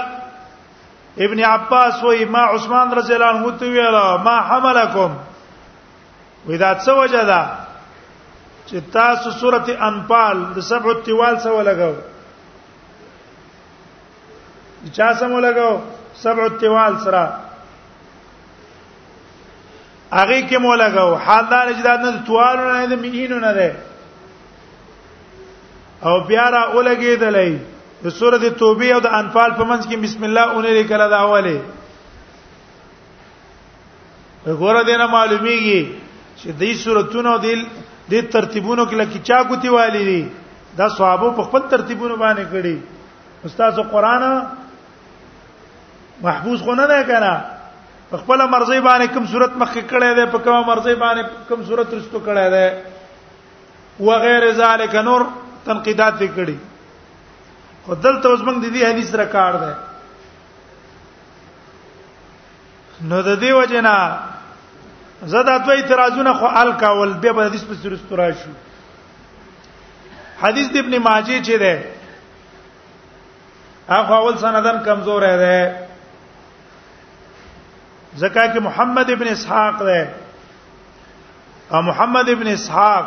ابن 1.28 1.40
عباس 1.54 2.04
و 2.04 2.13
ما 2.34 2.40
عثمان 2.56 2.92
رضی 3.01 3.13
الله 3.13 3.28
عنه 3.36 3.50
تو 3.60 3.66
ویلا 3.72 4.06
ما 4.30 4.36
حملکم 4.51 5.12
ودا 6.48 6.80
څه 6.80 6.90
وجدا 7.01 7.42
چې 8.68 8.75
تاسو 8.94 9.32
سورته 9.42 9.84
انفال 9.90 10.46
د 10.54 10.60
سبع 10.72 10.90
التوال 10.96 11.40
سره 11.48 11.63
لګاو 11.72 12.11
چا 14.93 15.11
سم 15.19 15.38
لګاو 15.39 15.77
سبع 16.23 16.43
التوال 16.43 16.95
سره 17.03 17.23
هغه 20.13 20.41
کې 20.41 20.57
مو 20.65 20.75
لګاو 20.83 21.15
حالدار 21.25 21.67
اجداد 21.73 22.00
نه 22.07 22.21
توال 22.29 22.57
نه 22.67 22.85
د 22.93 23.01
میینو 23.03 23.39
نه 23.43 23.51
ده 23.53 23.75
او 26.05 26.13
بیا 26.29 26.45
را 26.53 26.61
ولګېدلې 26.75 27.57
د 28.03 28.09
سورته 28.19 28.50
توبه 28.61 28.93
او 28.93 29.00
د 29.05 29.13
انفال 29.19 29.51
په 29.59 29.63
منځ 29.63 29.88
کې 29.89 29.97
بسم 30.05 30.23
الله 30.23 30.43
اونې 30.51 30.83
کله 30.89 31.07
دا 31.13 31.19
اوله 31.21 31.61
غوړه 34.59 34.81
دینه 34.89 35.05
معلومیږي 35.05 35.81
چې 36.37 36.50
دې 36.59 36.74
سورتونو 36.85 37.37
دل 37.48 37.59
د 38.11 38.22
ترتیبونو 38.37 38.85
کې 38.85 38.94
لکه 38.94 39.20
چا 39.29 39.44
کوتی 39.51 39.70
والی 39.77 40.01
دي 40.09 40.22
دا 40.77 40.89
صحابه 40.98 41.29
په 41.41 41.44
خپل 41.50 41.61
ترتیبونو 41.75 42.15
باندې 42.17 42.46
کړی 42.53 42.75
استاد 43.48 43.75
قرآن 43.91 44.24
محفوظ 46.24 46.62
خو 46.62 46.75
نه 46.75 46.88
ده 46.88 47.03
کنه 47.03 47.34
په 48.12 48.18
خپل 48.18 48.40
مرزي 48.50 48.79
باندې 48.88 49.07
کوم 49.14 49.25
صورت 49.31 49.51
مخکې 49.57 49.81
کړی 49.92 50.16
دی 50.16 50.25
په 50.31 50.38
کومه 50.46 50.62
مرزي 50.68 50.96
باندې 50.96 51.24
کوم 51.48 51.64
صورت 51.68 51.94
رستو 51.94 52.20
کړی 52.25 52.48
دی 52.55 54.05
و 54.05 54.18
غیر 54.24 54.51
ذالک 54.60 54.96
نور 54.96 55.22
تنقیدات 55.66 56.14
دې 56.20 56.29
کړی 56.38 56.55
خو 57.86 57.96
دلته 58.05 58.27
اوس 58.29 58.40
موږ 58.42 58.57
د 58.66 58.72
دې 58.74 58.84
حدیث 58.90 59.16
را 59.16 59.25
کار 59.36 59.53
ده 59.53 59.75
نو 63.01 63.22
د 63.22 63.40
دې 63.44 63.51
وجنا 63.60 64.20
زدا 65.34 65.57
دوی 65.66 65.75
اعتراضونه 65.81 66.34
خو 66.34 66.46
ال 66.64 66.72
کاول 66.81 67.14
به 67.14 67.34
په 67.34 67.46
حدیث 67.46 67.64
په 67.70 67.90
رستو 67.94 68.16
راشو 68.18 68.50
حدیث 70.42 70.68
د 70.74 70.77
ابن 70.84 70.98
ماجه 70.98 71.42
چې 71.44 71.51
ده 71.51 71.84
هغه 73.94 74.12
اول 74.20 74.38
سندن 74.44 74.77
کمزور 74.86 75.22
دی 75.44 75.70
زکه 78.17 78.50
کې 78.53 78.59
محمد 78.63 79.09
ابن 79.11 79.27
اسحاق 79.27 79.79
دی 79.79 80.01
او 81.69 81.81
محمد 81.81 82.29
ابن 82.29 82.47
اسحاق 82.53 83.05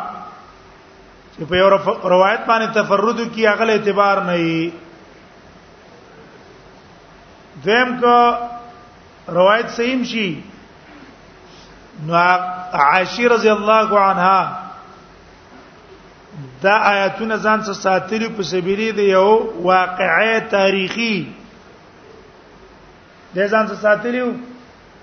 چې 1.39 1.45
په 1.49 1.57
یو 1.57 1.69
روایت 2.09 2.41
باندې 2.47 2.73
تفرد 2.79 3.33
کی 3.35 3.47
هغه 3.47 3.71
اعتبار 3.77 4.17
نه 4.31 4.37
وي 4.43 4.65
دیم 7.65 7.89
کو 8.01 8.21
روایت 9.35 9.69
صحیح 9.77 10.05
شي 10.13 10.31
نو 12.07 12.13
عائشہ 12.15 13.27
رضی 13.35 13.49
الله 13.57 13.89
عنها 14.07 14.41
دا 16.63 16.73
آیاتونه 16.95 17.35
ځان 17.37 17.59
سره 17.69 17.75
ساتلی 17.83 18.29
په 18.41 18.45
سبيلي 18.55 18.89
دی 19.01 19.07
یو 19.11 19.31
واقعي 19.69 20.35
تاریخي 20.57 21.17
د 23.35 23.49
ځان 23.49 23.65
سره 23.69 23.77
ساتلیو 23.87 24.29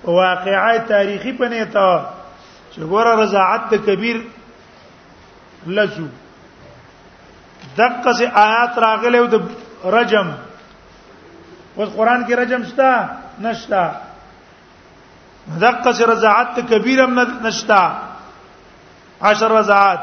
واقعي 0.04 0.80
تاریخي 0.88 1.32
پنه 1.38 1.64
تا 1.66 2.06
چې 2.74 2.80
ګوره 2.90 3.14
رضاعت 3.24 3.62
د 3.72 3.74
کبیر 3.86 4.18
لزو 5.78 6.08
دقه 7.78 8.12
سي 8.20 8.26
آیات 8.44 8.72
راغله 8.86 9.18
او 9.20 9.26
د 9.34 9.36
رجم 9.96 10.28
اوس 11.76 11.90
قران 11.96 12.22
کې 12.26 12.34
رجم 12.40 12.62
شته 12.72 12.90
نشته 13.46 13.82
دقه 15.66 15.90
سي 15.94 16.04
رضاعت 16.06 16.48
د 16.56 16.58
کبیر 16.70 17.00
هم 17.04 17.20
نشته 17.48 17.82
عشر 19.32 19.48
رضاعت 19.52 20.00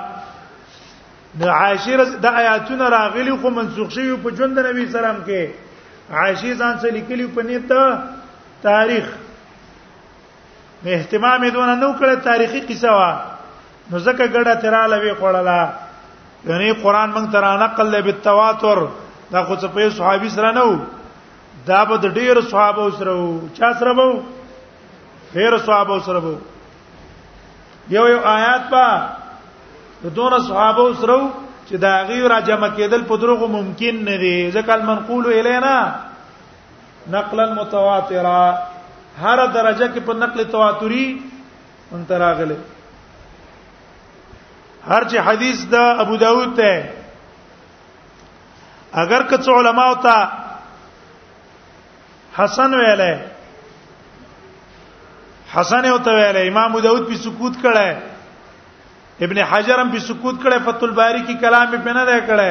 د 1.40 1.42
عاشر 1.60 1.98
د 2.24 2.26
آیاتونه 2.26 2.84
راغلي 2.90 3.34
خو 3.42 3.48
منسوخ 3.60 3.88
شوی 3.94 4.14
په 4.16 4.30
جون 4.36 4.50
د 4.54 4.58
نبی 4.70 4.82
سلام 4.92 5.16
کې 5.26 5.42
عائشې 6.12 6.52
ځان 6.58 6.74
څه 6.80 6.86
لیکلی 6.92 7.26
په 7.34 7.42
نیت 7.48 7.70
تاریخ 8.62 9.04
نه 10.84 10.90
اهتمام 10.94 11.46
دون 11.54 11.70
نو 11.80 11.86
کړه 12.00 12.14
تاریخي 12.24 12.60
قصه 12.68 12.90
وا 12.96 13.08
نو 13.90 13.98
زکه 13.98 14.26
ګړه 14.34 14.54
تراله 14.64 14.98
وی 15.04 15.12
خوړله 15.18 15.60
یعنی 16.50 16.68
قران 16.82 17.10
مونږ 17.16 17.26
تر 17.36 17.44
نقل 17.62 17.86
له 17.94 18.00
بالتواتر 18.08 18.78
دا 19.30 19.44
خو 19.44 19.54
څه 19.54 19.66
په 19.78 19.90
صحابي 19.96 20.28
سره 20.36 20.52
نو 20.60 20.68
دا 21.70 21.80
به 21.90 21.96
د 22.04 22.14
ډیر 22.20 22.40
صحابه 22.50 22.86
سره 23.00 23.12
وو 23.22 23.34
چا 23.58 23.72
سره 23.82 23.92
وو 23.94 24.22
ډیر 25.34 25.58
صحابه 25.64 25.98
سره 26.10 26.18
وو 26.18 26.36
یو 27.96 28.06
یو 28.12 28.20
آیات 28.36 28.70
په 28.76 29.08
د 30.06 30.16
دون 30.20 30.38
صحابه 30.52 30.88
سره 31.02 31.16
وو 31.16 31.30
چې 31.68 31.76
دا 31.88 31.94
غي 32.12 32.20
را 32.36 32.40
جمع 32.52 32.70
کېدل 32.78 33.02
په 33.12 33.16
دروغ 33.26 33.46
ممکن 33.58 34.02
نه 34.06 34.16
دي 34.24 34.36
ځکه 34.50 34.72
المنقول 34.80 35.26
الینا 35.36 35.76
نقلا 37.12 37.52
متواترا 37.58 38.40
هر 39.22 39.38
درجه 39.52 39.86
کې 39.92 40.04
په 40.08 40.14
نقل 40.24 40.42
تواتری 40.50 41.04
ان 41.92 42.04
تراغله 42.10 42.56
هر 44.88 45.04
چې 45.06 45.24
حدیث 45.28 45.62
دا 45.72 45.80
ابو 46.04 46.16
داود 46.24 46.50
ته 46.60 46.76
اگر 49.04 49.22
که 49.32 49.38
علماء 49.54 49.88
ته 50.04 50.14
حسن 52.38 52.76
ویلې 52.80 53.14
حسن 55.56 55.82
او 55.84 55.98
ته 55.98 56.16
ویلې 56.18 56.42
امام 56.52 56.70
ابو 56.70 56.80
داود 56.86 57.04
په 57.10 57.16
سکوت 57.26 57.54
کړه 57.66 57.88
ابن 59.26 59.38
حجر 59.52 59.78
هم 59.80 59.90
په 59.96 60.00
سکوت 60.08 60.36
کړه 60.42 60.58
فتح 60.70 60.82
الباری 60.88 61.22
کې 61.28 61.40
کلام 61.46 61.66
په 61.76 61.92
نه 62.00 62.04
ده 62.12 62.18
کړه 62.32 62.50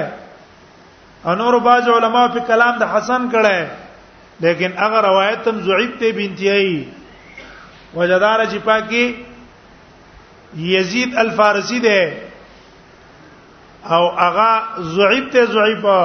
انور 1.31 1.55
باج 1.67 1.85
علماء 1.99 2.27
په 2.35 2.39
کلام 2.47 2.73
د 2.79 2.83
حسن 2.95 3.21
کړه 3.35 3.57
لیکن 4.39 4.71
اگر 4.83 5.01
روایت 5.03 5.43
تم 5.45 5.59
ضعیف 5.65 5.99
ته 5.99 6.11
بنتیای 6.11 6.85
وجدار 7.95 8.45
چې 8.45 8.57
پاکي 8.63 9.05
یزید 10.71 11.15
الفارسی 11.23 11.79
ده 11.79 12.23
او 13.95 14.03
اغا 14.25 14.51
ضعیف 14.97 15.31
ته 15.33 15.45
ضعیفا 15.53 16.01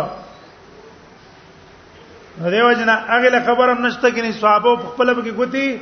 دغه 2.38 2.62
وجنا 2.68 2.92
هغه 3.08 3.30
له 3.30 3.44
خبرم 3.44 3.86
نشته 3.86 4.10
کینې 4.10 4.34
صحابه 4.40 4.74
په 4.74 4.88
خپل 4.94 5.14
کې 5.14 5.36
ګوتی 5.36 5.78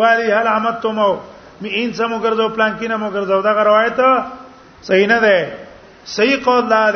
وایي 0.00 0.32
هل 0.32 0.46
عمدتم 0.56 0.98
می 1.60 1.70
ان 1.84 1.92
سمو 1.92 2.18
ګرځو 2.18 2.54
پلان 2.54 2.76
کینه 2.78 2.96
مو 2.96 3.08
ګرځو 3.10 3.42
دا 3.42 3.52
روایت 3.68 4.24
صحیح 4.88 5.06
نه 5.12 5.18
ده 5.20 5.52
صحیح 6.16 6.44
قول 6.44 6.68
ده 6.68 6.90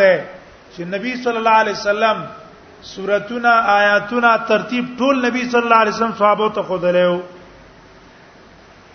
چې 0.76 0.80
نبی 0.96 1.14
صلی 1.22 1.36
الله 1.36 1.50
علیه 1.60 1.72
وسلم 1.78 2.26
سورتونه 2.82 3.48
آیاتونه 3.48 4.36
ترتیب 4.48 4.84
ټول 4.98 5.24
نبی 5.26 5.48
صلی 5.50 5.60
الله 5.60 5.76
علیه 5.82 5.92
وسلم 5.94 6.12
صحابه 6.18 6.48
ته 6.54 6.62
خود 6.62 6.84
له 6.84 7.20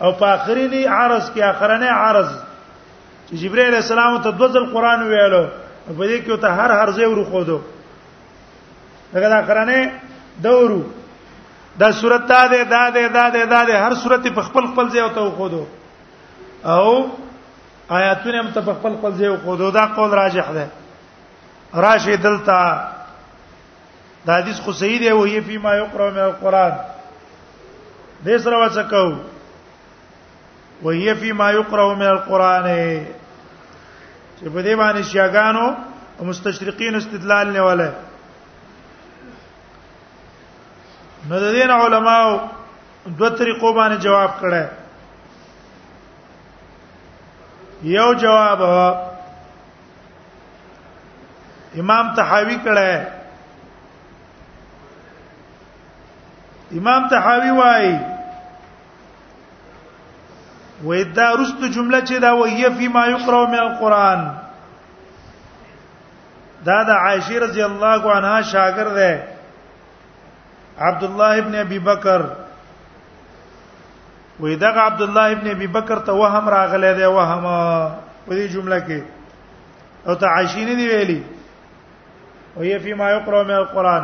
او 0.02 0.12
په 0.21 0.26
اخرینی 0.30 0.86
عرض 0.86 1.30
کې 1.34 1.41
اخرنه 1.50 1.86
عرض 1.98 2.32
چې 3.30 3.36
جبرئیل 3.41 3.76
السلام 3.76 4.17
ته 4.24 4.32
دوزل 4.39 4.65
قران 4.74 5.04
ویلو 5.12 5.43
په 5.88 6.08
دې 6.08 6.26
کې 6.26 6.41
ته 6.41 6.48
هر 6.48 6.71
هر 6.78 6.91
ځای 6.98 7.06
ورو 7.12 7.24
خودو 7.30 7.60
دغه 9.13 9.36
اخرنه 9.36 9.91
دورو 10.48 10.82
دا 11.80 11.91
صورت 12.02 12.28
دا 12.34 12.41
ده 12.48 12.63
دا 12.74 12.84
ده 12.89 13.08
دا 13.19 13.30
ده 13.38 13.45
دا 13.56 13.63
ده 13.65 13.86
هر 13.88 13.93
صورت 14.04 14.28
په 14.34 14.41
خپل 14.50 14.67
خپل 14.74 14.89
ځای 14.89 15.10
ته 15.19 15.30
خودو 15.38 15.65
او 16.65 17.10
آیاتونه 18.02 18.39
هم 18.43 18.52
ته 18.52 18.62
په 18.62 18.74
خپل 18.82 18.95
خپل 19.00 19.12
ځای 19.17 19.39
خودو 19.48 19.71
دا 19.71 19.86
قول 19.95 20.12
راجح 20.24 20.52
ده 20.62 20.67
راشد 21.84 22.15
دلته 22.24 22.62
دا 24.28 24.36
حدیث 24.38 24.60
خو 24.66 24.72
صحیح 24.82 25.00
دی 25.00 25.08
وایي 25.12 25.42
په 25.42 25.58
ما 25.64 25.74
یقرأ 25.76 26.08
من 26.10 26.18
القرآن 26.28 26.74
دې 28.26 28.38
سره 28.46 28.58
وڅکو 28.64 29.06
وایي 30.86 31.14
په 31.22 31.32
ما 31.42 31.48
یقرأ 31.58 31.86
من 31.96 32.08
القرآن 32.14 32.64
چې 34.40 34.50
په 34.54 34.62
دې 34.62 34.76
باندې 34.76 35.02
شیاګانو 35.12 35.68
او 36.20 36.24
مستشرقین 36.26 36.96
استدلال 36.96 37.48
نه 37.54 37.62
ولا 37.66 37.90
نو 41.30 41.36
د 41.40 41.42
دین 41.58 41.70
علماو 41.72 42.32
دوه 43.06 43.30
طریقو 43.30 43.74
باندې 43.80 43.98
جواب 44.08 44.32
کړه 44.42 44.64
یو 47.98 48.10
جواب 48.22 48.60
امام 51.82 52.06
تحاوی 52.16 52.58
کړه 52.68 52.90
امام 56.73 57.08
تحاوی 57.10 57.49
وای 57.58 57.95
وې 60.84 61.04
دا 61.17 61.28
رستو 61.39 61.67
جمله 61.75 61.99
چې 62.06 62.17
دا 62.25 62.32
وې 62.38 62.78
فی 62.78 62.88
ما 62.95 63.06
یقرأ 63.08 63.45
من 63.51 63.60
القرآن 63.60 64.23
دا 66.69 66.82
د 66.89 66.89
عائشه 66.89 67.39
رضی 67.45 67.62
الله 67.67 68.12
عنها 68.15 68.41
شاګرد 68.41 68.93
ده 68.93 69.23
عبد 70.80 71.04
الله 71.04 71.38
ابن 71.43 71.56
ابي 71.62 71.80
بکر 71.89 72.21
وې 74.41 74.56
دا 74.58 74.67
عبد 74.82 75.01
الله 75.01 75.32
ابن 75.32 75.49
ابي 75.51 75.67
بکر 75.80 75.99
ته 76.10 76.13
وهم 76.13 76.49
راغله 76.49 76.93
ده 76.99 77.10
وهم 77.10 77.45
په 78.25 78.32
دې 78.32 78.45
جمله 78.58 78.80
کې 78.88 79.01
او 80.08 80.15
ته 80.15 80.28
عائشه 80.28 80.65
نه 80.65 80.75
دی 80.75 80.88
ویلي 80.88 81.23
وې 82.58 82.78
فی 82.84 82.93
ما 82.93 83.12
یقرأ 83.12 83.43
من 83.43 83.54
القرآن 83.62 84.04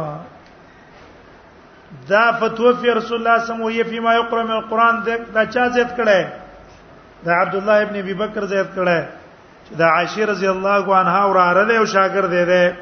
دا 2.09 2.23
فتوفی 2.33 2.91
رسول 2.91 3.19
الله 3.19 3.39
صلی 3.39 3.55
الله 3.57 3.67
علیه 3.71 3.81
وسلم 3.81 3.91
فيما 3.95 4.15
يقرأ 4.15 4.43
من 4.43 4.51
القران 4.59 5.03
دا 5.35 5.45
چا 5.45 5.67
زیات 5.69 5.97
کړه 5.97 6.27
دا 7.25 7.33
عبد 7.43 7.55
الله 7.55 7.73
ابن 7.87 7.99
ابي 8.05 8.15
بکر 8.23 8.45
زیات 8.55 8.69
کړه 8.77 9.05
چې 9.69 9.79
دا 9.83 9.87
عائشه 9.97 10.25
رضی 10.37 10.47
الله 10.55 10.97
عنها 11.01 11.27
وراره 11.27 11.65
له 11.65 11.87
شاګرد 11.87 12.31
دی 12.37 12.45
ده 12.45 12.77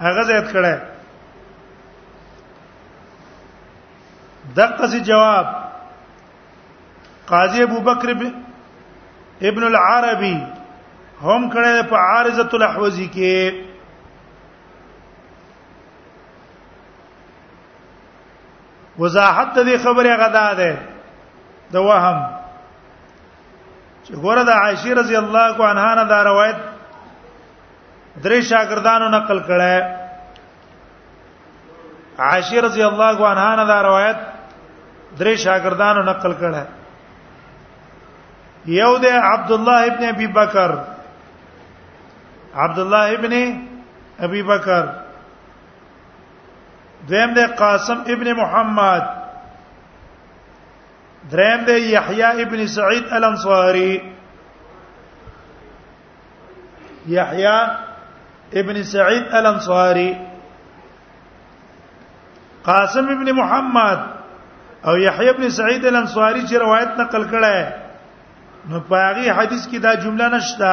هغه 0.00 0.22
زیات 0.32 0.52
کړه 0.52 0.95
دغه 4.54 4.86
څه 4.92 4.98
جواب 5.04 5.46
قاضي 7.26 7.62
ابو 7.62 7.80
بکر 7.80 8.10
ابن 9.48 9.62
العربي 9.64 10.46
هم 11.22 11.50
کړه 11.54 11.82
په 11.90 11.96
عارضه 11.96 12.50
الاحوزي 12.54 13.08
کې 13.14 13.64
وضاحت 18.98 19.56
دې 19.58 19.76
خبره 19.82 20.16
غدا 20.22 20.52
ده 20.60 20.76
د 21.72 21.76
وهم 21.88 22.22
چې 24.04 24.12
ګوره 24.22 24.42
د 24.44 24.48
عائشه 24.50 24.94
رضی 25.00 25.16
الله 25.16 25.64
عنها 25.70 25.94
نه 25.94 26.04
دا 26.12 26.22
روایت 26.30 26.56
درې 28.24 28.40
شاګردانو 28.50 29.08
نقل 29.08 29.42
کړه 29.42 30.06
عائشه 32.18 32.60
رضی 32.60 32.82
الله 32.84 33.28
عنها 33.28 33.52
نه 33.56 33.64
دا 33.74 33.82
روایت 33.88 34.16
درې 35.18 35.34
شاګردانو 35.44 36.02
نقل 36.08 36.32
کړه 36.40 36.62
یو 38.80 38.98
د 39.04 39.06
عبد 39.06 39.50
الله 39.52 39.86
ابن 39.86 40.02
ابي 40.08 40.26
بکر 40.26 40.74
عبد 42.54 42.78
الله 42.78 43.14
ابن 43.16 43.32
ابي 44.26 44.42
بکر 44.42 44.84
دویم 47.08 47.34
د 47.34 47.38
قاسم 47.62 47.98
ابن 48.14 48.32
محمد 48.40 49.04
دریم 51.32 51.64
د 51.66 51.78
یحیی 51.94 52.22
ابن 52.44 52.66
سعید 52.66 53.04
الانصاری 53.18 53.92
یحیی 57.06 57.56
ابن 58.60 58.82
سعید 58.82 59.24
الانصاری 59.32 60.12
قاسم 62.64 63.08
ابن 63.14 63.30
محمد 63.40 64.15
او 64.88 64.94
یحیی 64.98 65.32
بن 65.38 65.48
سعید 65.50 65.84
الانصاری 65.86 66.46
چې 66.48 66.54
روایت 66.62 66.88
نقل 66.98 67.24
کړه 67.30 67.70
نو 68.72 68.80
پاغي 68.88 69.30
حدیث 69.38 69.62
کې 69.70 69.78
دا 69.86 69.92
جمله 70.02 70.26
نشته 70.34 70.70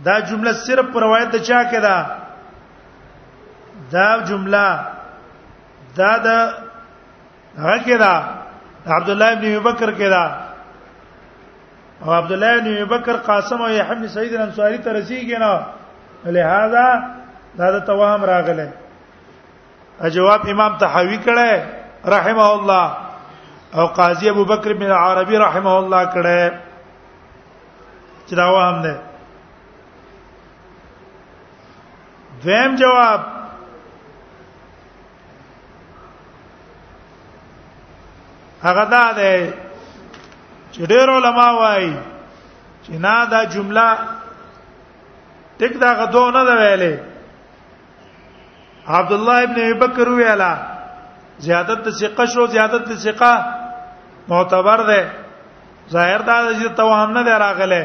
دا 0.07 0.15
جمله 0.31 0.51
صرف 0.63 0.87
روایت 1.03 1.29
د 1.35 1.37
چا 1.51 1.59
کې 1.63 1.81
ده 1.87 1.97
دا 3.93 4.09
جمله 4.33 4.65
دا 6.01 6.11
د 6.27 6.29
هغه 7.57 7.79
کې 7.85 7.95
ده 8.03 8.13
عبد 8.97 9.09
الله 9.15 9.25
ابن 9.37 9.47
ابي 9.51 9.59
بکر 9.69 9.89
کې 9.91 10.09
ده 10.15 10.25
او 12.05 12.11
عبد 12.13 12.31
الله 12.31 12.59
بن 12.59 12.83
بکر 12.97 13.17
قاسم 13.27 13.61
او 13.61 13.69
یحیی 13.69 14.07
سعید 14.07 14.35
انصاری 14.35 14.77
ته 14.77 14.93
رسیږي 14.93 15.37
نه 15.37 15.59
لہذا 16.37 16.85
دا 17.57 17.71
د 17.79 17.85
توهم 17.89 18.25
راغله 18.31 18.73
جواب 20.17 20.47
امام 20.49 20.77
تحوی 20.77 21.17
کړه 21.25 21.63
رحمه 22.15 22.49
الله 22.53 22.97
او 23.75 23.87
قاضی 23.99 24.29
ابو 24.29 24.45
بکر 24.45 24.73
بن 24.73 24.91
عربی 24.91 25.37
رحمه 25.37 25.69
الله 25.77 26.05
کړه 26.05 26.51
چې 28.29 28.33
دا 28.35 28.47
وهم 28.51 28.81
ده 28.81 28.97
دویم 32.43 32.75
جواب 32.75 33.21
هغه 38.63 38.85
دا 38.85 39.11
ده 39.13 39.53
چې 40.77 40.85
ډېر 40.93 41.09
علما 41.17 41.47
وایي 41.59 41.93
چې 42.85 42.93
نه 43.05 43.13
دا 43.33 43.41
جمله 43.53 43.87
ټیک 45.59 45.73
دا 45.83 45.89
غدو 45.99 46.23
نه 46.37 46.41
دا 46.49 46.55
ویلې 46.61 46.93
عبد 48.97 49.11
الله 49.15 49.37
ابن 49.43 49.53
ابي 49.61 49.73
بکر 49.83 50.07
ویلا 50.17 50.53
زیادت 51.45 51.89
ثقه 52.01 52.25
شو 52.33 52.45
زیادت 52.55 52.93
ثقه 53.05 53.33
معتبر 54.29 54.79
ده 54.89 55.01
ظاهر 55.95 56.21
دا 56.29 56.35
چې 56.53 56.67
توهم 56.81 57.11
نه 57.17 57.23
دی 57.27 57.33
راغله 57.45 57.83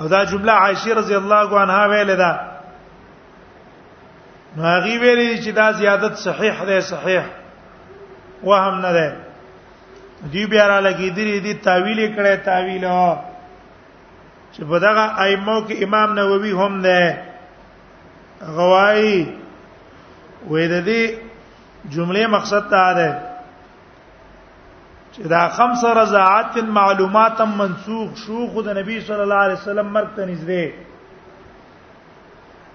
او 0.00 0.08
دا 0.14 0.20
جمله 0.24 0.52
عائشه 0.52 0.92
رضی 1.00 1.14
الله 1.20 1.60
عنها 1.62 1.82
ویل 1.92 2.16
ده 2.24 2.32
نو 4.56 4.62
هغه 4.62 5.00
ویلي 5.04 5.30
چې 5.42 5.48
دا 5.60 5.72
زیادت 5.80 6.14
صحیح 6.26 6.64
ده 6.64 6.80
صحیح 6.92 7.24
وهم 8.44 8.76
نه 8.84 8.92
ده 8.98 9.08
دی 10.32 10.46
بیا 10.46 10.66
را 10.68 10.78
لګیدری 10.80 11.40
دی 11.40 11.54
تعویل 11.64 11.98
کړه 12.14 12.36
تعویل 12.46 12.84
چې 14.52 14.62
په 14.70 14.76
دغه 14.84 15.04
ائمو 15.24 15.58
کې 15.66 15.74
امام 15.84 16.10
نووي 16.18 16.50
هم 16.60 16.74
ده 16.84 17.00
غوای 18.56 19.26
وې 20.50 20.64
د 20.72 20.84
دې 20.88 21.02
جمله 21.94 22.22
مقصد 22.34 22.64
ته 22.72 22.84
ده 22.98 23.10
چې 25.12 25.22
دا 25.32 25.48
خمس 25.56 25.80
رضاعات 25.84 26.54
معلومات 26.78 27.38
منسوخ 27.58 28.08
شو 28.22 28.46
خو 28.52 28.62
د 28.62 28.68
نبی 28.78 29.00
صلی 29.00 29.20
الله 29.24 29.42
علیه 29.46 29.58
وسلم 29.58 29.86
مرګ 29.96 30.08
ته 30.16 30.22
نږدې 30.30 30.66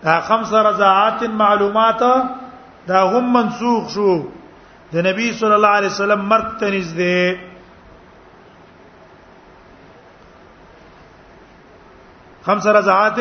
دا 0.04 0.20
خمس 0.22 0.54
رضاعات 0.54 1.24
معلومات 1.24 2.02
دا 2.88 3.00
هم 3.14 3.34
منسوخ 3.34 3.90
شو 3.90 4.22
د 4.94 4.96
نبی 5.06 5.26
صلی 5.40 5.54
الله 5.60 5.76
علیه 5.80 5.94
وسلم 5.96 6.20
مرګ 6.32 6.48
ته 6.60 6.68
نږدې 6.74 7.22
خمس 12.46 12.66
رضعات 12.80 13.18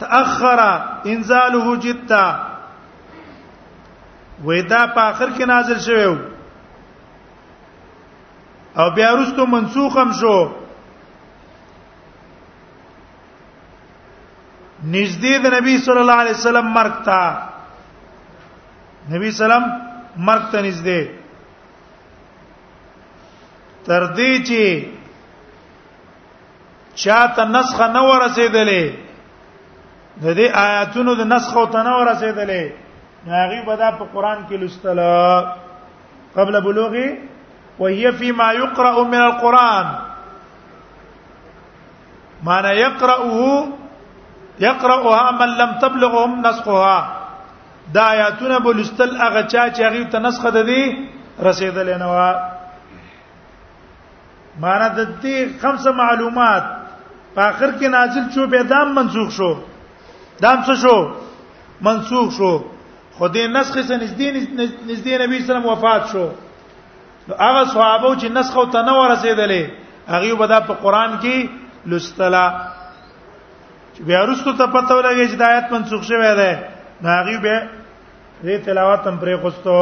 تاخر 0.00 0.58
انزاله 1.12 1.76
جتا 1.86 2.24
وېدا 4.44 4.86
په 4.94 5.00
اخر 5.10 5.28
کې 5.36 5.46
نازل 5.54 5.78
شوی 5.88 6.04
او 8.80 8.86
بیا 8.96 9.10
وروسته 9.12 9.40
منسوخ 9.56 9.92
هم 10.04 10.12
شو 10.22 10.38
نږدې 14.84 15.34
د 15.44 15.46
نبی 15.58 15.74
صلی 15.84 16.00
الله 16.00 16.18
علیه 16.24 16.34
وسلم 16.40 16.66
مرګ 16.80 16.94
تا 17.06 17.22
نبی 19.12 19.30
سلام 19.44 19.66
مرګ 20.16 20.44
ته 20.52 20.58
نږدې 20.62 21.00
تر 23.86 24.02
دې 24.16 24.32
چې 24.48 24.62
چاته 27.00 27.44
نسخه 27.52 27.86
نه 27.94 28.00
ورسېدلې 28.08 28.84
د 30.22 30.26
دې 30.38 30.46
آیاتونو 30.66 31.14
د 31.14 31.22
نسخه 31.32 31.64
ته 31.72 31.82
نه 31.86 31.92
ورسېدلې 32.00 32.62
هغه 33.26 33.62
به 33.66 33.76
دا 33.76 33.90
په 33.98 34.04
قران 34.12 34.38
کې 34.50 34.56
لوستله 34.56 35.46
قبل 36.36 36.60
بلوغه 36.60 37.08
وهي 37.78 38.12
فيما 38.12 38.52
يقرأ 38.52 39.02
من 39.04 39.20
القرآن 39.20 39.86
معنى 42.44 42.68
يقرأه 42.70 43.66
يقرأها 44.60 45.30
من 45.40 45.48
لم 45.56 45.70
تبلغهم 45.82 46.42
نسخها 46.46 47.19
دا 47.94 48.00
آیاتونه 48.04 48.58
بولستل 48.58 49.10
هغه 49.16 49.42
چا 49.42 49.70
چې 49.70 49.80
هغه 49.80 50.04
ته 50.04 50.18
نسخه 50.18 50.50
ده 50.50 50.62
دي 50.62 50.98
رسیدلې 51.42 51.96
نه 52.02 52.06
و 52.10 52.18
معنا 54.60 54.88
د 54.88 55.08
دې 55.22 55.62
خمسه 55.62 55.90
معلومات 55.92 56.62
په 57.34 57.42
اخر 57.44 57.70
کې 57.80 57.86
نازل 57.96 58.24
شو 58.34 58.46
به 58.46 58.62
دام 58.62 58.92
منسوخ 58.92 59.30
شو 59.32 59.50
دام 60.42 60.62
څه 60.62 60.74
شو 60.74 61.10
منسوخ 61.80 62.30
شو 62.36 62.52
خدای 63.18 63.48
نسخه 63.48 63.82
سن 63.82 64.00
نږدې 64.00 65.20
نبی 65.26 65.42
سلام 65.46 65.66
وفات 65.66 66.06
شو 66.12 66.26
هغه 67.38 67.64
صحابه 67.74 68.16
چې 68.20 68.24
نسخه 68.24 68.66
ته 68.72 68.82
نه 68.88 68.92
ورسېدلې 68.92 69.70
هغه 70.12 70.34
به 70.34 70.46
دا 70.46 70.60
په 70.60 70.74
قران 70.74 71.18
کې 71.22 71.48
لستلا 71.90 72.46
بیا 74.08 74.20
ورستو 74.24 74.52
ته 74.58 74.66
پته 74.66 74.94
ولګی 75.02 75.30
چې 75.32 75.36
دا 75.36 75.46
آیت 75.54 75.72
منسوخ 75.72 76.02
شوی 76.10 76.34
دی 76.36 76.52
ناغي 77.02 77.36
به 77.38 77.68
دې 78.44 78.58
تلاوت 78.64 79.06
هم 79.06 79.18
پرې 79.22 79.34
خوستو 79.42 79.76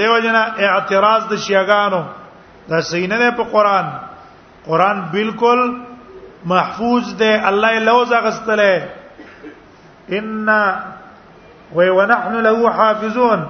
دیو 0.00 0.16
جنا 0.22 0.42
اعتراض 0.58 1.22
د 1.30 1.32
شیعاګانو 1.46 2.02
دا 2.70 2.78
سینه 2.90 3.16
نه 3.20 3.28
په 3.40 3.44
قران 3.56 3.86
قران 4.68 4.96
بالکل 5.12 5.60
محفوظ 6.52 7.04
دی 7.18 7.32
الله 7.50 7.70
یې 7.76 7.80
لوز 7.90 8.12
غستله 8.12 8.74
ان 10.20 10.48
و 11.76 11.78
ونحن 12.00 12.34
له 12.48 12.56
حافظون 12.80 13.40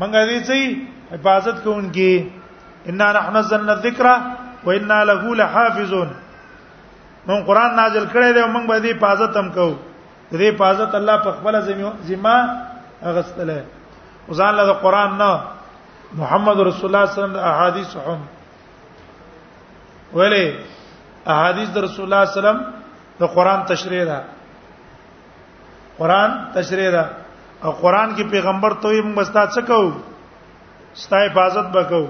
مونږ 0.00 0.14
دې 0.28 0.40
چې 0.50 0.58
حفاظت 1.12 1.56
کوونکی 1.64 2.14
ان 2.92 2.96
نحن 3.02 3.36
نزلنا 3.36 3.72
الذکر 3.72 4.06
وانا 4.64 4.98
له 5.10 5.22
لحافظون 5.42 6.08
مونږ 7.28 7.40
قران 7.50 7.70
نازل 7.82 8.04
کړی 8.08 8.32
دی 8.34 8.42
مونږ 8.52 8.66
به 8.68 8.80
دې 8.80 8.96
حفاظت 8.96 9.32
هم 9.42 9.48
کوو 9.58 9.74
دې 10.32 10.50
حفاظت 10.54 10.94
الله 10.94 11.16
په 11.24 11.30
خپل 11.40 11.54
ذمہ 12.06 12.36
اغستله 13.10 13.58
وزان 14.28 14.54
له 14.56 14.72
قران 14.82 15.18
نه 15.18 15.40
محمد 16.20 16.58
رسول 16.70 16.90
الله 16.94 17.04
صلی 17.14 17.22
الله 17.22 17.22
علیه 17.22 17.22
وسلم 17.22 17.36
احادیث 17.52 17.96
هم 17.96 18.20
ولی 20.14 20.46
احادیث 21.34 21.68
د 21.68 21.76
رسول 21.86 22.04
الله 22.06 22.24
صلی 22.26 22.38
الله 22.38 22.38
علیه 22.38 22.38
وسلم 22.38 22.60
د 23.20 23.34
قران 23.34 23.60
تشریح 23.70 24.04
ده 24.04 24.18
قران 25.98 26.30
تشریح 26.54 26.90
ده 26.90 27.04
او 27.64 27.70
قران 27.70 28.14
کې 28.16 28.30
پیغمبر 28.30 28.72
ته 28.82 28.88
یې 28.88 29.02
موږ 29.14 29.24
ستا 29.26 29.46
څه 29.46 29.60
کوو 29.66 29.90
ستا 31.02 31.16
حفاظت 31.26 31.66
وکړو 31.74 32.06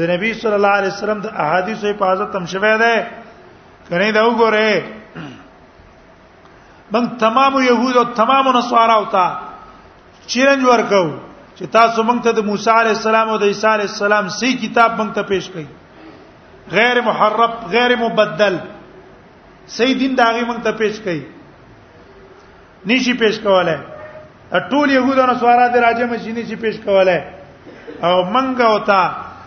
د 0.00 0.10
نبی 0.10 0.34
صلی 0.34 0.54
الله 0.54 0.74
علیه 0.80 0.92
وسلم 0.92 1.20
د 1.20 1.26
احادیثو 1.46 1.86
حفاظت 1.86 2.36
هم 2.36 2.46
شوه 2.46 2.76
ده 2.78 3.06
کنه 3.90 4.10
دا 4.12 4.22
وګوره 4.26 5.02
من 6.94 7.06
تمام 7.18 7.54
يهود 7.62 7.96
او 7.96 8.04
تمام 8.14 8.48
نصارا 8.56 8.94
او 8.94 9.04
تا 9.14 9.22
چیلنج 10.26 10.64
ورکو 10.64 11.02
چې 11.58 11.64
تاسو 11.76 12.02
مونږ 12.08 12.22
ته 12.26 12.32
د 12.36 12.44
موسی 12.50 12.70
عليه 12.74 12.94
السلام 12.98 13.28
او 13.32 13.38
د 13.42 13.50
عيسى 13.52 13.66
عليه 13.70 13.88
السلام 13.92 14.28
سي 14.38 14.52
کتاب 14.64 14.96
مونږ 14.98 15.14
ته 15.14 15.22
پېښ 15.30 15.54
کړي 15.54 16.74
غیر 16.76 17.00
محرف 17.08 17.56
غیر 17.72 17.94
مبدل 18.02 18.58
سي 19.76 19.88
دین 20.02 20.14
داغي 20.20 20.44
مونږ 20.50 20.62
ته 20.62 20.72
پېښ 20.82 21.06
کړي 21.06 22.90
نشي 22.90 23.14
پېښ 23.22 23.42
کوله 23.46 23.78
ټول 24.74 24.90
يهود 24.96 25.18
او 25.22 25.26
نصارا 25.34 25.66
د 25.76 25.86
راځي 25.86 26.06
مشي 26.12 26.32
نشي 26.36 26.56
پېښ 26.56 26.84
کوله 26.84 27.20
او 28.08 28.12
مونږ 28.36 28.60
او 28.68 28.78
تا 28.92 29.00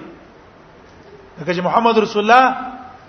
لکه 1.40 1.52
چې 1.54 1.60
محمد 1.64 1.98
رسول 1.98 2.22
الله 2.22 2.56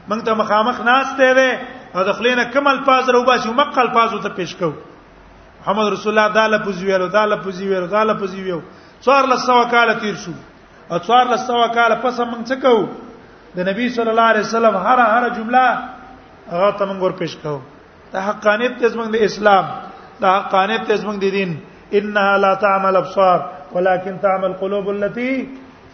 موږ 0.07 0.19
ته 0.27 0.33
مخامخ 0.33 0.79
ناشته 0.88 1.31
دی 1.39 1.51
او 1.95 2.03
د 2.07 2.13
خلینه 2.19 2.43
کوم 2.55 2.67
الفاظ 2.67 3.09
راو 3.15 3.23
باسي 3.27 3.51
مقه 3.51 3.79
الفاظ 3.83 4.15
ته 4.23 4.29
پیش 4.39 4.55
کو 4.59 4.69
محمد 4.71 5.88
رسول 5.95 6.12
الله 6.17 6.33
دا 6.36 6.47
لفظ 6.55 6.83
ویلو 6.83 7.07
دا 7.07 7.25
لفظ 7.33 7.62
ویلو 7.62 7.88
دا 7.91 8.03
لفظ 8.12 8.33
ویلو 8.36 8.62
څوار 9.03 9.27
لسو 9.29 9.59
کال 9.71 9.93
تیر 9.99 10.15
شو 10.23 10.31
او 10.89 10.97
څوار 10.99 11.25
لسو 11.36 11.59
کال 11.75 11.91
پس 12.01 12.19
موږ 12.19 12.51
څه 12.51 12.55
کو 12.62 12.88
د 13.59 13.67
نبی 13.69 13.89
صلی 13.97 14.09
الله 14.09 14.21
علیه 14.31 14.39
وسلم 14.39 14.75
هر 14.75 14.99
هر 14.99 15.29
جمله 15.38 15.63
هغه 16.51 16.71
ته 16.77 16.86
موږ 16.86 17.01
ور 17.03 17.12
پیش 17.23 17.36
کو 17.43 17.59
دا 18.13 18.27
حقانیت 18.29 18.77
ته 18.79 18.88
زموږ 18.89 19.12
د 19.12 19.15
اسلام 19.29 19.65
دا 20.23 20.38
حقانیت 20.38 20.88
ته 20.88 20.97
زموږ 20.97 21.15
د 21.15 21.29
دین 21.31 21.59
انها 22.01 22.38
لا 22.43 22.53
تعمل 22.67 22.95
ابصار 22.99 23.49
ولكن 23.73 24.17
تعمل 24.27 24.53
قلوب 24.62 24.89
التي 24.89 25.33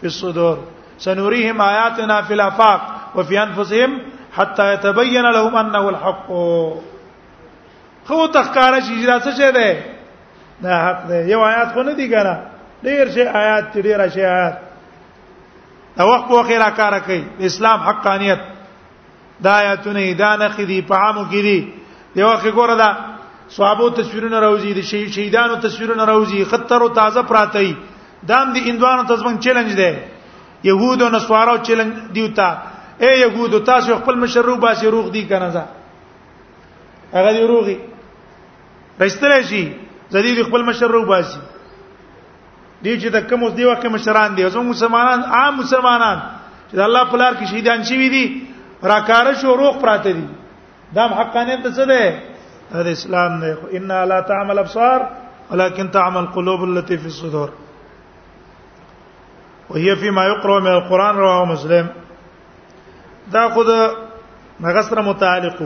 في 0.00 0.06
الصدور 0.06 0.58
سنريهم 1.00 1.60
آياتنا 1.62 2.22
في 2.22 2.34
الآفاق 2.34 2.80
وفي 3.14 3.42
أنفسهم 3.42 4.02
حتى 4.36 4.72
يتبين 4.74 5.24
لهم 5.30 5.56
أنه 5.56 5.88
الحق 5.88 6.26
خو 8.08 8.26
تخکار 8.26 8.80
شي 8.80 8.94
اجرا 9.00 9.18
څه 9.18 9.36
شه 9.38 9.50
ده 9.50 9.76
دا 10.62 10.84
حق 10.88 11.08
ده 11.08 11.14
یو 11.32 11.40
آیات 11.44 11.72
خو 11.74 11.82
نه 11.82 11.92
دی 11.94 12.08
ګره 12.10 12.36
ډیر 12.84 13.08
شي 13.14 13.22
آیات 13.22 13.76
ډیر 13.78 14.08
شي 14.08 14.24
آیات 14.24 14.54
دا 15.98 16.04
وخت 16.04 16.28
په 16.28 16.42
خیره 16.46 16.68
کار 16.76 16.98
کوي 17.06 17.22
اسلام 17.40 17.80
حقانیت 17.80 18.38
دا 19.40 19.50
آیاتونه 19.58 20.12
دا 20.12 20.36
نه 20.36 20.48
خدي 20.48 20.80
په 20.88 20.94
عامو 20.96 21.24
کې 21.24 21.40
دي 21.46 21.68
دی 22.14 22.22
وخت 22.22 22.44
ګوره 22.46 22.74
دا 22.78 22.90
صحابو 23.48 23.88
تصویرونه 23.90 24.40
راوځي 24.40 24.72
دي 24.74 24.82
شي 24.82 25.08
شهیدانو 25.12 25.54
تصویرونه 25.54 26.04
راوځي 26.04 26.44
خطر 26.50 26.80
او 26.82 26.88
تازه 26.88 27.22
پراته 27.22 27.58
دي 27.60 27.76
دام 28.22 28.52
دي 28.52 28.70
اندوانو 28.70 29.02
تزمن 29.04 29.38
چیلنج 29.38 29.74
ده 29.76 29.96
يهود 30.64 31.02
او 31.02 31.08
نسوارو 31.08 31.56
چلن 31.64 31.88
دیوتا 32.14 32.46
اے 33.00 33.10
يهود 33.24 33.64
تاسو 33.64 33.94
خپل 33.98 34.16
مشروب 34.24 34.58
باسي 34.60 34.86
روغ 34.90 35.08
دي 35.12 35.22
کنه 35.28 35.48
ځه 35.50 35.64
هغه 37.14 37.30
دی 37.36 37.44
روغي 37.52 37.78
رښتیا 39.00 39.40
شي 39.50 39.62
زدي 40.10 40.42
خپل 40.44 40.62
مشروب 40.64 41.06
باسي 41.12 41.40
دی 42.84 42.98
چې 43.00 43.08
د 43.14 43.28
کوم 43.28 43.44
اوس 43.44 43.52
دی 43.56 43.64
وکه 43.64 43.88
مشران 43.94 44.34
دي 44.36 44.44
زموږ 44.50 44.68
مسلمانان 44.76 45.20
عام 45.40 45.56
مسلمانان 45.62 46.18
چې 46.72 46.78
الله 46.88 47.04
په 47.12 47.16
لار 47.24 47.32
کې 47.36 47.44
شهیدان 47.50 47.82
شي 47.82 48.08
دي 48.16 48.24
راکار 48.92 49.32
شو 49.40 49.56
روغ 49.56 49.80
پراته 49.80 50.12
دي 50.12 50.24
دا 50.94 51.08
حقانیت 51.22 51.66
څه 51.66 51.88
ده 52.72 52.82
د 52.84 52.92
اسلام 52.92 53.32
نه 53.40 53.56
ان 53.78 53.96
لا 54.12 54.20
تعمل 54.32 54.58
ابصار 54.64 55.08
ولكن 55.50 55.90
تعمل 55.90 56.26
قلوب 56.34 56.64
التي 56.64 56.96
في 56.96 57.06
الصدور 57.06 57.50
وهي 59.70 59.96
فيما 59.96 60.24
يقرأ 60.26 60.60
من 60.60 60.66
القرآن 60.72 61.16
رواه 61.16 61.44
مسلم 61.44 61.88
دا 63.26 63.48
خود 63.54 63.66
مغسر 64.60 65.02
متعلق 65.02 65.62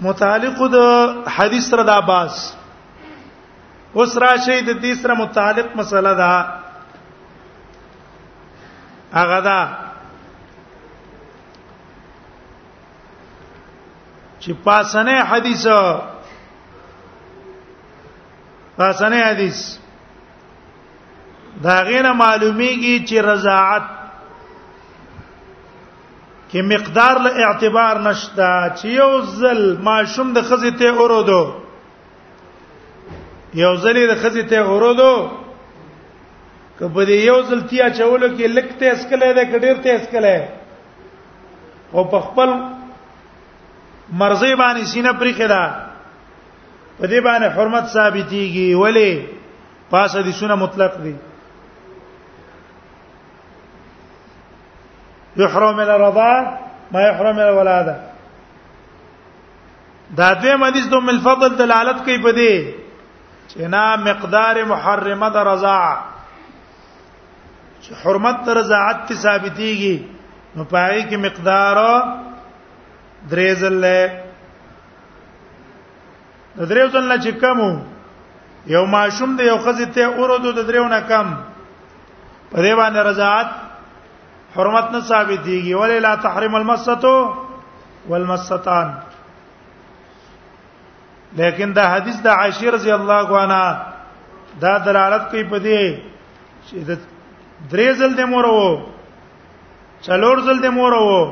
متعلق 0.00 0.58
د 0.74 0.82
حدیث 1.36 1.70
سره 1.70 1.82
د 1.88 1.90
عباس 2.00 2.34
اوس 3.96 4.16
راشي 4.24 4.58
د 4.66 4.68
دې 4.80 5.02
سره 5.02 5.14
متعلق 5.22 5.68
مسله 5.76 6.12
ده 6.20 6.34
هغه 9.16 9.40
ده 9.40 9.68
چې 14.40 14.50
پاسنه 14.68 15.16
حدیث 15.32 15.66
پاسنه 18.78 19.16
حدیث 19.30 19.66
دا 21.62 21.76
غینه 21.82 22.12
معلومیږي 22.12 22.98
چې 23.08 23.22
رضاعت 23.24 23.82
کې 26.50 26.60
مقدار 26.72 27.18
له 27.26 27.32
اعتبار 27.46 27.98
نشته 28.08 28.48
چې 28.76 28.84
یو 28.84 29.22
ځل 29.40 29.60
ماشوم 29.88 30.32
د 30.38 30.42
خزې 30.42 30.70
ته 30.78 30.88
اورودو 31.02 31.40
یو 33.62 33.72
ځل 33.76 34.00
د 34.00 34.14
خزې 34.22 34.42
ته 34.52 34.56
اورودو 34.72 35.12
کبه 36.78 37.04
دې 37.06 37.26
یو 37.26 37.42
ځل 37.48 37.60
تیا 37.70 37.88
چولو 37.98 38.28
کې 38.28 38.46
لکته 38.56 38.86
اسکلې 38.92 39.34
ده 39.34 39.44
کډیر 39.52 39.76
ته 39.82 39.90
اسکلې 39.96 40.42
او 41.94 42.04
په 42.12 42.20
خپل 42.20 42.48
مرزي 44.12 44.54
باندې 44.56 44.84
سینه 44.92 45.12
پرې 45.12 45.34
کړه 45.40 45.62
په 46.98 47.06
دې 47.06 47.20
باندې 47.20 47.48
حرمت 47.56 47.84
ثابتيږي 47.94 48.74
ولی 48.74 49.28
پاسه 49.90 50.22
دي 50.28 50.32
سونه 50.32 50.54
مطلق 50.60 50.92
دي 51.04 51.14
يحرم 55.38 55.80
الرضاع 55.80 56.58
ما 56.92 57.00
يحرم 57.08 57.38
الولاده 57.38 57.94
دا 60.18 60.32
دیم 60.42 60.62
حدیث 60.64 60.84
دوم 60.90 61.08
الفضل 61.08 61.56
دلالت 61.58 62.04
کوي 62.04 62.18
په 62.18 62.32
دې 62.38 63.52
چې 63.52 63.60
نا 63.74 63.96
مقدار 64.08 64.62
محرمه 64.72 65.28
د 65.36 65.48
رضاع 65.48 65.94
چې 67.80 67.92
حرمت 68.02 68.36
د 68.46 68.56
رضاعت 68.60 69.12
ثابتيږي 69.12 69.96
نو 70.56 70.64
پای 70.64 71.02
کې 71.10 71.16
مقدار 71.26 71.76
درېزل 73.32 73.72
له 73.72 74.20
د 76.58 76.62
دریو 76.70 76.86
ځل 76.86 77.04
نه 77.12 77.16
چې 77.24 77.30
کم 77.42 77.82
یو 78.76 78.84
ماشوم 78.96 79.36
د 79.36 79.40
یو 79.50 79.58
خزې 79.58 79.86
ته 79.94 80.02
اورو 80.04 80.38
د 80.44 80.66
دریو 80.68 80.88
نه 80.88 81.00
کم 81.00 81.26
په 82.50 82.62
دې 82.62 82.74
باندې 82.76 82.98
رضاعت 83.08 83.46
حرمت 84.56 84.86
نه 84.92 85.00
ثابت 85.10 85.40
دیږي 85.46 85.74
ولې 85.80 85.98
لا 86.06 86.12
تحرم 86.26 86.54
المسته 86.54 87.12
والمستان 88.08 88.88
لیکن 91.40 91.68
دا 91.78 91.84
حدیث 91.94 92.16
د 92.26 92.28
عائشه 92.40 92.68
رضی 92.76 92.90
الله 92.98 93.26
عنها 93.42 93.66
دا 94.64 94.72
دلالت 94.88 95.24
کوي 95.30 95.44
په 95.52 95.58
دې 95.66 95.82
چې 96.68 96.76
د 96.88 96.90
درې 97.72 97.88
ځل 98.00 98.12
د 98.20 98.22
مور 98.32 98.46
وو 98.54 98.70
څلور 100.08 100.36
ځل 100.48 100.58
د 100.64 100.68
مور 100.78 100.92
وو 101.02 101.22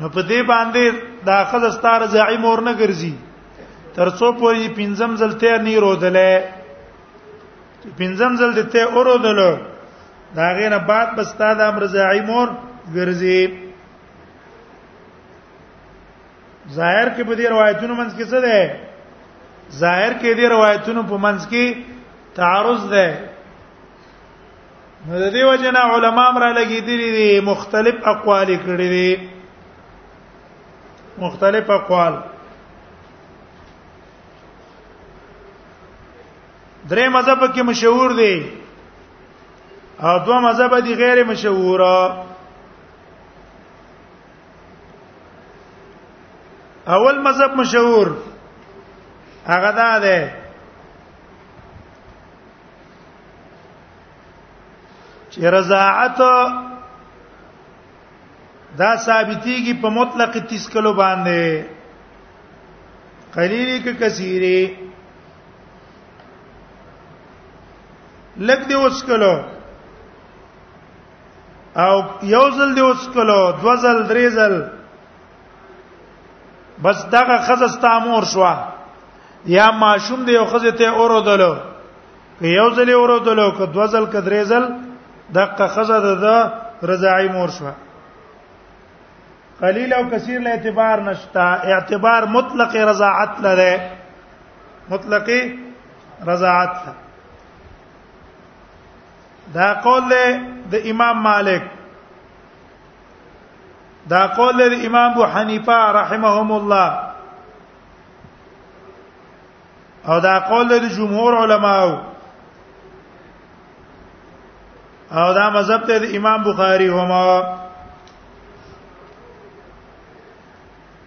نو 0.00 0.08
په 0.14 0.22
دې 0.28 0.40
باندې 0.52 0.84
دا 1.30 1.38
خل 1.50 1.62
ستار 1.78 2.00
زعیم 2.16 2.40
مور 2.48 2.58
نه 2.70 2.74
ګرځي 2.82 3.14
ترڅو 3.98 4.28
پورې 4.40 4.68
پنځم 4.80 5.10
ځل 5.22 5.32
ته 5.44 5.52
نه 5.66 5.74
رودلې 5.86 6.34
پنځم 8.00 8.32
ځل 8.42 8.50
دې 8.58 8.64
ته 8.74 8.80
اورودلو 8.98 9.52
دا 10.36 10.46
غینه 10.54 10.78
بعد 10.90 11.08
بس 11.16 11.30
تا 11.38 11.50
د 11.58 11.60
امر 11.70 11.82
زاعی 11.96 12.20
مور 12.30 12.48
ګرځي 12.94 13.40
ظاهر 16.78 17.06
کې 17.16 17.22
په 17.28 17.34
دې 17.34 17.46
روایتونو 17.52 17.94
منځ 18.00 18.12
کې 18.16 18.24
څه 18.30 18.38
ده 18.46 18.58
ظاهر 19.82 20.12
کې 20.20 20.30
دې 20.38 20.46
روایتونو 20.54 21.02
په 21.10 21.16
منځ 21.26 21.40
کې 21.50 21.64
تعارض 22.38 22.82
ده 22.94 23.06
نو 25.06 25.14
د 25.22 25.24
دې 25.32 25.44
وجنه 25.50 25.80
علما 25.94 26.26
مر 26.36 26.44
لګیدلې 26.52 27.10
دي 27.18 27.30
مختلف 27.50 27.94
اقوال 28.14 28.48
کړې 28.66 28.88
دي 28.94 29.12
مختلف 31.26 31.66
اقوال 31.70 32.14
درې 36.88 37.08
مذهب 37.08 37.52
کې 37.54 37.62
مشهور 37.70 38.10
دي 38.22 38.34
او 40.00 40.18
دوه 40.18 40.40
مذهب 40.40 40.78
دي 40.80 40.94
غیر 40.94 41.24
مشهوره 41.24 42.22
اول 46.88 47.18
مذهب 47.22 47.54
مشهور 47.56 48.16
هغه 49.46 49.70
دا 49.72 49.98
ده 49.98 50.32
چې 55.30 55.44
رضاعت 55.44 56.18
دا 58.78 58.96
ثابتيږي 58.96 59.74
په 59.82 59.88
مطلق 59.90 60.30
تسکلو 60.50 60.92
باندې 60.94 61.64
قلیلی 63.34 63.82
که 63.82 63.94
کثیره 63.94 64.76
لګ 68.38 68.60
دی 68.68 68.74
وسکلو 68.74 69.53
او 71.82 71.94
یو 72.34 72.44
ځل 72.56 72.70
دی 72.76 72.80
اوس 72.86 73.02
کلو 73.14 73.40
دو 73.62 73.72
ځل 73.84 73.96
درې 74.10 74.26
ځل 74.38 74.54
بس 76.82 76.98
دغه 77.14 77.36
خزه 77.46 77.68
ستا 77.74 77.92
مور 78.06 78.24
شو 78.32 78.42
یا 79.56 79.66
ماشوم 79.84 80.20
دی 80.26 80.32
یو 80.38 80.44
خزه 80.52 80.70
ته 80.78 80.86
اورودلو 80.98 81.52
که 82.40 82.46
یو 82.58 82.68
ځل 82.76 82.88
اورودلو 82.96 83.48
که 83.58 83.64
دو 83.76 83.84
ځل 83.92 84.04
که 84.12 84.20
درې 84.28 84.42
ځل 84.50 84.64
دغه 85.36 85.66
خزه 85.74 85.98
د 86.24 86.26
رضاعي 86.90 87.28
مور 87.36 87.50
شو 87.56 87.66
قلیل 89.60 89.92
او 89.94 90.04
کثیر 90.12 90.38
له 90.44 90.50
اعتبار 90.50 90.96
نشتا 91.08 91.46
اعتبار 91.72 92.22
مطلق 92.36 92.72
رضاعت 92.90 93.32
لره 93.44 93.74
مطلق 94.90 95.26
رضاعت 96.26 96.74
لره 96.82 97.03
دا 99.52 99.72
قول 99.74 100.08
له 100.08 100.40
د 100.72 100.86
امام 100.90 101.22
مالک 101.22 101.62
دا 104.10 104.26
قول 104.26 104.58
له 104.58 104.86
امام 104.86 105.10
ابو 105.12 105.24
حنیفه 105.26 105.76
رحمهم 105.90 106.52
الله 106.52 106.90
او 110.08 110.18
دا 110.20 110.38
قول 110.38 110.68
له 110.68 110.88
جمهور 110.88 111.36
علماو 111.36 111.90
او 115.12 115.32
دا 115.32 115.50
مذهب 115.50 115.86
ته 115.86 115.98
د 115.98 116.14
امام 116.16 116.42
بخاری 116.42 116.88
هما 116.88 117.42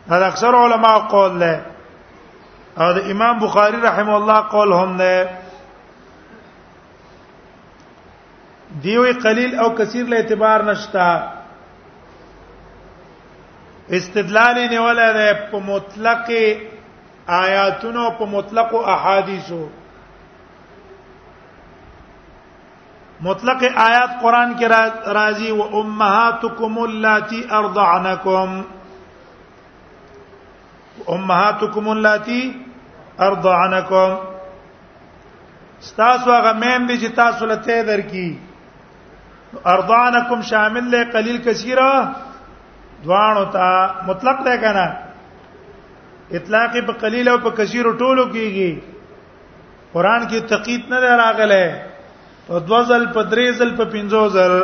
دا 0.10 0.28
اکثر 0.28 0.56
علما 0.56 0.98
قول 0.98 1.40
له 1.40 1.62
او 2.78 2.92
د 2.94 3.00
امام 3.12 3.40
بخاری 3.40 3.78
رحم 3.82 4.10
الله 4.10 4.40
قول 4.42 4.72
هم 4.74 4.98
نه 4.98 5.37
دیوی 8.84 9.12
قلیل 9.24 9.60
او 9.60 9.70
کثیر 9.76 10.06
له 10.06 10.16
اعتبار 10.18 10.64
نشتا 10.72 11.08
استدلال 14.00 14.58
نه 14.72 14.80
ولا 14.80 15.12
ده 15.14 15.34
په 15.52 15.60
مطلق 15.68 16.28
آیاتونو 17.42 18.10
په 18.20 18.26
مطلق 18.32 18.74
احادیثو 18.96 19.68
مطلق 23.28 23.64
آیات 23.84 24.10
قران 24.22 24.52
کې 24.60 24.68
راځي 25.14 25.52
و 25.52 25.62
امهاتکم 25.82 26.78
اللاتی 26.88 27.40
ارضعنکم 27.60 28.60
امهاتکم 31.14 31.88
اللاتی 31.96 32.42
ارضعنکم 33.30 34.18
ستاسو 35.92 36.32
هغه 36.36 36.54
مېم 36.66 36.88
دي 36.92 36.98
چې 37.06 37.16
تاسو 37.22 37.46
لته 37.54 37.80
درکې 37.92 38.28
ارضانکم 39.74 40.42
شامل 40.50 40.92
له 40.94 41.04
قلیل 41.16 41.38
کثیره 41.46 42.08
دوانو 43.04 43.44
ته 43.58 44.06
مطلق 44.08 44.44
ده 44.50 44.58
کنه 44.58 44.98
اطلاق 46.38 46.78
په 46.88 46.94
قلیل 47.04 47.30
او 47.34 47.38
په 47.48 47.58
کثیر 47.62 47.86
ټولو 47.98 48.26
کیږي 48.32 48.82
قران 49.94 50.28
کې 50.30 50.40
تقید 50.54 50.90
نه 50.94 51.00
راغله 51.00 51.82
په 52.48 52.60
دوزل 52.72 53.06
په 53.20 53.24
دریزل 53.36 53.76
په 53.82 53.86
پنځوزل 53.98 54.58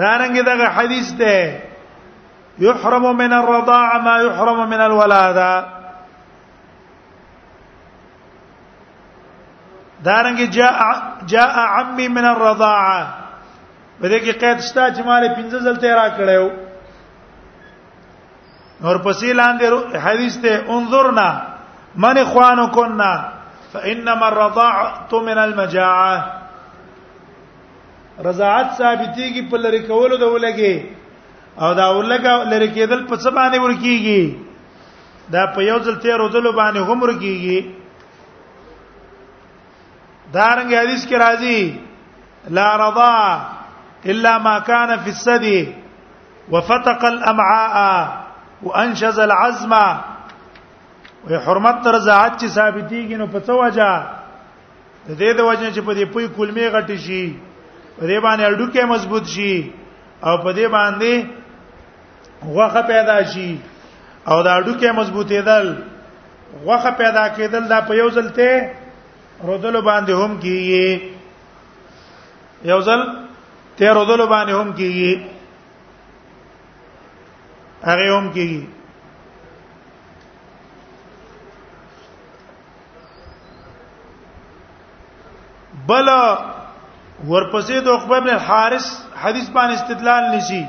دارنګ 0.00 0.42
دغه 0.52 0.66
حدیث 0.78 1.12
ده 1.20 1.36
یحرم 2.64 3.06
من 3.20 3.32
الرضاعه 3.42 3.98
ما 4.08 4.16
یحرم 4.28 4.66
من 4.74 4.80
الولاده 4.86 5.71
دارنګ 10.04 10.38
جاء 10.58 11.26
جاء 11.32 11.54
عمي 11.76 12.08
من 12.16 12.24
الرضاعه 12.24 13.00
په 14.00 14.08
دې 14.08 14.18
کې 14.24 14.32
قید 14.42 14.58
شته 14.66 14.82
چې 14.96 15.02
مالې 15.08 15.30
پنځه 15.36 15.58
ځل 15.66 15.76
ته 15.76 15.90
را 15.94 16.08
کړو 16.16 16.44
اور 18.90 18.96
پسې 19.06 19.28
لاندې 19.40 19.98
حدیث 20.06 20.36
ته 20.42 20.52
انظرنا 20.76 21.28
من 22.04 22.18
اخوانو 22.22 22.66
کنا 22.78 23.12
فانما 23.74 24.26
الرضاعه 24.28 25.20
من 25.28 25.38
المجاعه 25.46 26.22
رضاعت 28.24 28.66
ثابتيږي 28.66 29.50
په 29.52 29.56
لری 29.66 29.80
کولو 29.90 30.16
د 30.24 30.32
ولګي 30.34 31.60
او 31.60 31.68
دا 31.80 31.86
ولګه 31.98 32.34
لری 32.50 32.68
کېدل 32.74 33.06
په 33.12 33.16
څه 33.16 33.30
باندې 33.30 33.58
ورکیږي 33.58 34.36
دا 35.36 35.46
په 35.54 35.62
یو 35.68 35.78
ځل 35.78 35.96
ته 36.02 36.16
روزلو 36.22 36.52
باندې 36.52 36.78
هم 36.90 37.02
ورکیږي 37.02 37.60
دارنګ 40.36 40.72
حدیث 40.80 41.02
کې 41.08 41.16
راځي 41.24 41.62
لا 42.58 42.68
رضا 42.82 43.12
الا 44.14 44.32
ما 44.46 44.58
كان 44.58 44.96
في 45.04 45.10
الثدي 45.16 45.58
وفتق 46.52 47.04
الامعاء 47.10 47.76
وانشز 48.62 49.18
العزم 49.26 49.72
وي 51.26 51.36
حرمت 51.46 51.86
رضاعت 51.96 52.32
چې 52.40 52.46
ثابتيږي 52.46 53.18
نو 53.20 53.26
په 53.34 53.40
څه 53.40 53.52
وجه 53.52 54.02
د 55.08 55.10
دې 55.18 55.30
د 55.38 55.40
وجه 55.40 55.70
چې 55.70 55.80
په 55.80 55.94
دې 55.94 56.04
پوي 56.12 56.28
کلمې 56.36 56.66
غټي 56.76 56.96
شي 57.06 57.24
په 58.00 58.04
دې 58.06 58.18
باندې 58.20 58.44
اړوکه 58.50 58.84
مضبوط 58.84 59.24
شي 59.26 59.72
او 60.26 60.34
په 60.38 60.52
دې 60.52 60.66
باندې 60.66 61.26
غوخه 62.54 62.82
پیدا 62.92 63.16
شي 63.32 63.50
او 64.28 64.42
دا 64.42 64.52
اړوکه 64.60 64.88
مضبوطېدل 64.92 65.66
غوخه 66.66 66.90
پیدا 67.02 67.24
کېدل 67.36 67.68
دا 67.74 67.80
په 67.88 67.94
یو 68.00 68.08
ځل 68.18 68.28
ته 68.38 68.80
رودل 69.42 69.80
باندې 69.80 70.12
هم 70.12 70.32
کیږي 70.42 71.10
یو 72.70 72.80
ځل 72.88 73.00
ته 73.78 73.86
رودل 73.98 74.20
باندې 74.32 74.52
هم 74.60 74.68
کیږي 74.80 75.12
هغه 77.88 78.04
هم 78.18 78.26
کیږي 78.36 78.62
بل 85.86 86.08
ورپسې 87.30 87.76
د 87.86 87.88
عقبه 87.96 88.16
بن 88.20 88.30
الحارث 88.38 88.86
حدیث 89.22 89.46
باندې 89.56 89.72
استدلال 89.74 90.24
نشي 90.36 90.64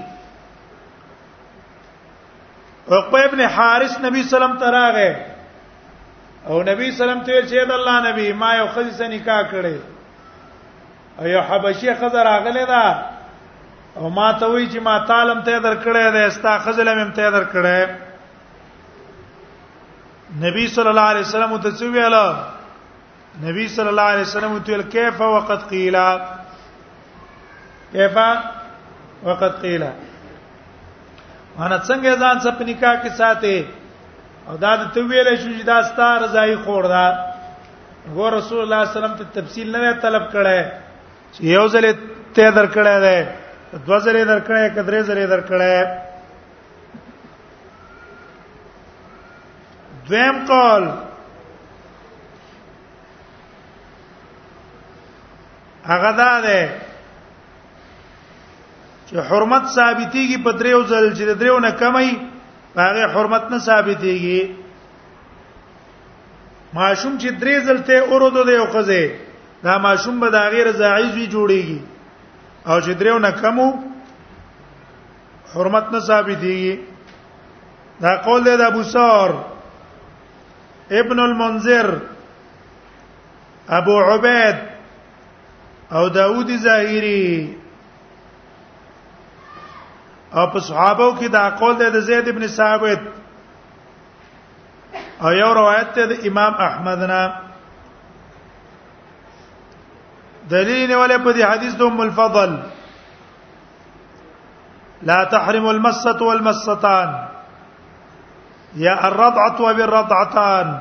عقبه 2.92 3.22
بن 3.34 3.42
حارث 3.58 3.94
نبی 4.00 4.24
صلی 4.24 4.28
الله 4.28 4.28
علیه 4.28 4.28
وسلم 4.28 4.60
تراغه 4.70 5.12
او 6.46 6.64
نبی 6.64 6.92
سلام 6.92 7.24
ته 7.28 7.42
چې 7.48 7.66
د 7.68 7.72
الله 7.74 7.96
نبی 8.10 8.34
ما 8.40 8.56
یو 8.56 8.68
خزې 8.68 8.92
سره 9.00 9.08
نکاح 9.12 9.42
کړې 9.52 9.78
او 11.20 11.26
یو 11.34 11.42
حبشي 11.50 11.92
خزر 12.00 12.24
راغله 12.28 12.64
دا 12.72 12.86
او 14.00 14.06
ما 14.16 14.28
ته 14.40 14.46
وی 14.46 14.68
چې 14.68 14.80
ما 14.88 14.96
تعلم 15.12 15.40
ته 15.50 15.56
در 15.66 15.76
کړې 15.86 16.06
ده 16.16 16.22
استا 16.32 16.52
خزل 16.66 16.88
مم 16.98 17.12
ته 17.20 17.28
در 17.36 17.44
کړې 17.54 17.80
نبی 20.46 20.66
صلی 20.78 20.88
الله 20.94 21.02
علیه 21.12 21.22
وسلم 21.28 21.52
ته 21.58 21.70
څه 21.76 21.84
ویاله 21.94 22.26
نبی 23.44 23.66
صلی 23.76 23.88
الله 23.94 24.02
علیه 24.16 24.22
وسلم 24.28 24.54
ته 24.72 24.84
کیف 24.96 25.18
وقد 25.22 25.62
قیل 25.70 25.98
کیف 27.94 28.16
وقد 29.24 29.54
قیل 29.64 29.84
انا 31.60 31.80
څنګه 31.80 32.16
ځان 32.20 32.36
څخه 32.40 32.62
نکاح 32.72 32.96
کې 33.04 33.12
ساته 33.22 33.56
او 34.50 34.56
دا 34.64 34.72
د 34.82 34.84
تویل 34.94 35.28
شو 35.38 35.50
چې 35.58 35.64
دا 35.72 35.80
ستاره 35.90 36.28
ځای 36.36 36.56
خور 36.64 36.84
دا 36.94 37.06
ګور 38.16 38.32
رسول 38.34 38.60
الله 38.64 38.82
صلی 38.82 38.82
الله 38.82 38.82
علیه 38.82 38.96
وسلم 38.98 39.18
ته 39.20 39.26
تفصیل 39.42 39.68
نه 39.76 39.92
طلب 40.06 40.24
کړه 40.34 40.60
چې 41.34 41.42
یو 41.56 41.66
ځلې 41.74 41.92
ته 42.36 42.46
درکړه 42.60 42.96
ده 43.06 43.18
دوه 43.86 43.98
ځلې 44.00 44.24
درکړه 44.32 44.60
کدرې 44.76 45.02
ځلې 45.10 45.26
درکړه 45.36 45.74
دویم 50.10 50.38
قول 50.52 50.84
هغه 55.92 56.12
دا 56.22 56.32
ده 56.48 56.62
چې 59.08 59.14
حرمت 59.30 59.64
ثابتيږي 59.78 60.38
په 60.44 60.52
دریو 60.62 60.80
ځل 60.92 61.06
چې 61.18 61.24
دریو 61.40 61.58
نه 61.68 61.72
کمای 61.84 62.12
هغه 62.78 63.06
حرمت 63.08 63.44
نه 63.52 63.58
ثابتېږي 63.60 64.40
ماشوم 66.74 67.14
چې 67.22 67.30
درې 67.32 67.56
ځلته 67.66 67.96
اورودو 68.10 68.44
دی 68.44 68.56
او 68.58 68.66
قزه 68.66 69.06
دا 69.64 69.78
ماشوم 69.78 70.20
به 70.20 70.30
د 70.34 70.52
غیر 70.54 70.72
زاعیز 70.82 71.14
وی 71.16 71.26
جوړیږي 71.28 71.80
او 72.68 72.82
چې 72.82 72.92
درېو 73.02 73.18
نه 73.26 73.32
کمو 73.42 73.68
حرمت 75.54 75.86
نه 75.94 76.00
ثابتېږي 76.00 76.80
دا 78.02 78.16
قول 78.26 78.44
دی 78.46 78.58
د 78.58 78.62
ابو 78.62 78.84
سار 78.84 79.30
ابن 81.00 81.20
المنذر 81.20 81.98
ابو 83.70 83.96
عبید 84.04 84.58
او 85.92 86.08
داوود 86.10 86.52
زاهری 86.58 87.58
او 90.34 90.48
په 90.54 90.60
صحابه 90.60 91.08
کې 91.18 91.28
دا 91.28 91.50
قول 91.62 91.76
دی 91.80 91.90
د 91.94 92.00
زید 92.10 92.28
ابن 92.30 92.48
ثابت 92.58 93.02
او 95.22 95.32
یو 95.34 95.54
روایت 95.54 95.96
دی 96.00 96.06
د 96.12 96.14
امام 96.28 96.54
احمد 96.68 97.00
نه 97.12 97.24
دلیل 100.54 100.92
ولې 100.92 101.20
په 101.26 101.34
دې 101.34 101.44
حدیث 101.52 101.76
د 101.76 101.82
ام 101.88 102.00
الفضل 102.06 102.56
لا 105.10 105.24
تحرم 105.36 105.66
المسة 105.70 106.20
والمستان 106.22 107.16
يا 108.86 109.08
الرضعة 109.08 109.62
وبالرضعتان 109.62 110.74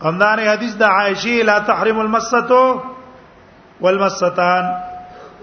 قمدان 0.00 0.44
حديث 0.48 0.74
د 0.74 0.82
عائشة 0.82 1.42
لا 1.50 1.58
تحرم 1.58 2.00
المسة 2.00 2.80
والمستان 3.80 4.72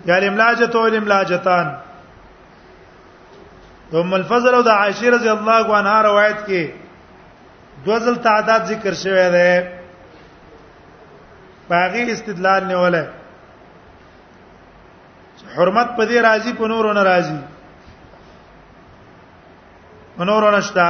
يا 0.05 0.17
الاملاجة 0.17 0.77
والاملاجتان 0.79 1.73
د 3.91 3.95
ام 4.03 4.11
الفضل 4.19 4.51
او 4.57 4.61
د 4.69 4.71
عائشه 4.79 5.07
رضی 5.15 5.29
الله 5.37 5.67
عنها 5.79 5.97
روایت 6.03 6.39
کې 6.47 6.63
دوزل 7.85 8.15
تعداد 8.25 8.61
ذکر 8.71 8.93
شوی 9.03 9.27
دی 9.35 9.53
باغی 11.69 12.03
استدلال 12.11 12.63
نیولای 12.71 13.05
حرمت 15.55 15.89
په 15.97 16.03
دې 16.05 16.17
راضی 16.27 16.53
په 16.59 16.67
نورو 16.73 16.93
نه 16.93 17.03
راضی 17.11 17.39
منورو 20.17 20.51
نشتا 20.57 20.89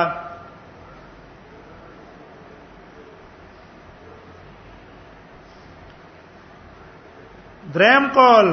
دریم 7.73 8.07
قول 8.13 8.47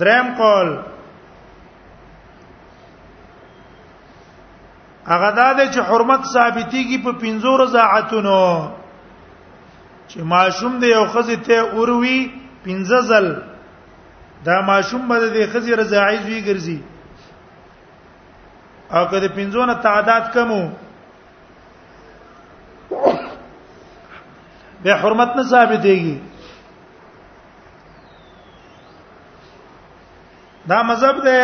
دریم 0.00 0.28
قول 0.40 0.70
هغه 5.10 5.30
د 5.56 5.60
چې 5.74 5.80
حرمت 5.88 6.22
ثابتيږي 6.34 6.98
په 7.04 7.12
پنځو 7.22 7.50
رضاعتونو 7.64 8.40
چې 10.08 10.18
ماشوم 10.34 10.72
دی 10.80 10.88
یو 10.96 11.04
خزي 11.12 11.36
ته 11.46 11.56
اوروي 11.76 12.20
پنځه 12.64 13.00
زل 13.10 13.26
دا 14.46 14.56
ماشوم 14.70 15.02
باندې 15.08 15.28
د 15.30 15.38
خزي 15.52 15.72
رضاعي 15.82 16.16
وی 16.26 16.38
ګرځي 16.48 16.78
او 18.96 19.02
کله 19.10 19.28
پنځو 19.38 19.60
نه 19.70 19.74
تعداد 19.74 20.24
کمو 20.34 20.62
به 24.82 24.92
حرمت 25.02 25.30
نه 25.38 25.42
ثابتيږي 25.52 26.16
دا 30.68 30.82
مذهب 30.82 31.24
دی 31.28 31.42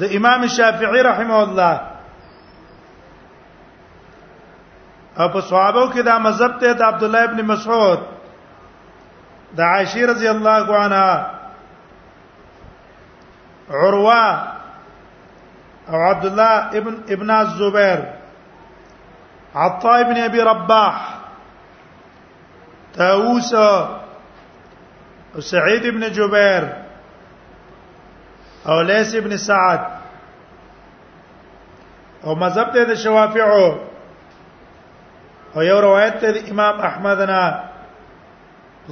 د 0.00 0.12
امام 0.16 0.46
شافعی 0.56 1.02
رحمه 1.02 1.34
الله 1.34 1.80
او 5.18 5.28
په 5.28 5.40
صحابه 5.40 5.86
کې 5.92 6.00
دا 6.10 6.18
مذهب 6.26 6.58
ته 6.60 6.72
د 6.72 6.82
عبد 6.88 7.02
الله 7.04 7.22
ابن 7.28 7.42
مسعود 7.46 7.98
د 9.56 9.60
عائشه 9.60 10.06
رضی 10.12 10.28
الله 10.32 10.76
عنها 10.76 11.30
عروه 13.70 14.42
او 15.88 15.94
عبد 16.10 16.26
الله 16.26 16.54
ابن 16.82 17.02
ابن 17.14 17.30
الزبير 17.30 18.04
عطاء 19.54 20.00
ابن 20.00 20.22
ابي 20.22 20.40
رباح 20.40 21.18
تاوسه 22.94 23.99
او 25.34 25.40
سعید 25.40 25.86
ابن 25.86 26.08
جبیر 26.14 26.62
او 28.72 28.82
لیث 28.82 29.14
ابن 29.14 29.36
سعد 29.36 29.80
او 32.22 32.34
مذهب 32.36 32.70
ته 32.72 32.84
د 32.84 32.94
شوافعو 33.02 33.68
او 35.54 35.62
یو 35.62 35.80
روایت 35.86 36.16
ته 36.20 36.28
امام 36.50 36.76
احمد 36.88 37.20
نه 37.30 37.42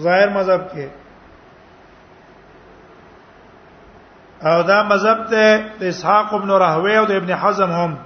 ظاهر 0.07 0.29
مذهب 0.29 0.63
کې 0.73 0.87
او 4.49 4.63
دا 4.63 4.83
مذهب 4.93 5.21
ته 5.31 5.45
اسحاق 5.89 6.35
ابن 6.41 6.51
راهوی 6.65 6.97
او 6.97 7.05
د 7.11 7.21
ابن 7.21 7.35
حزم 7.43 7.73
هم 7.81 7.99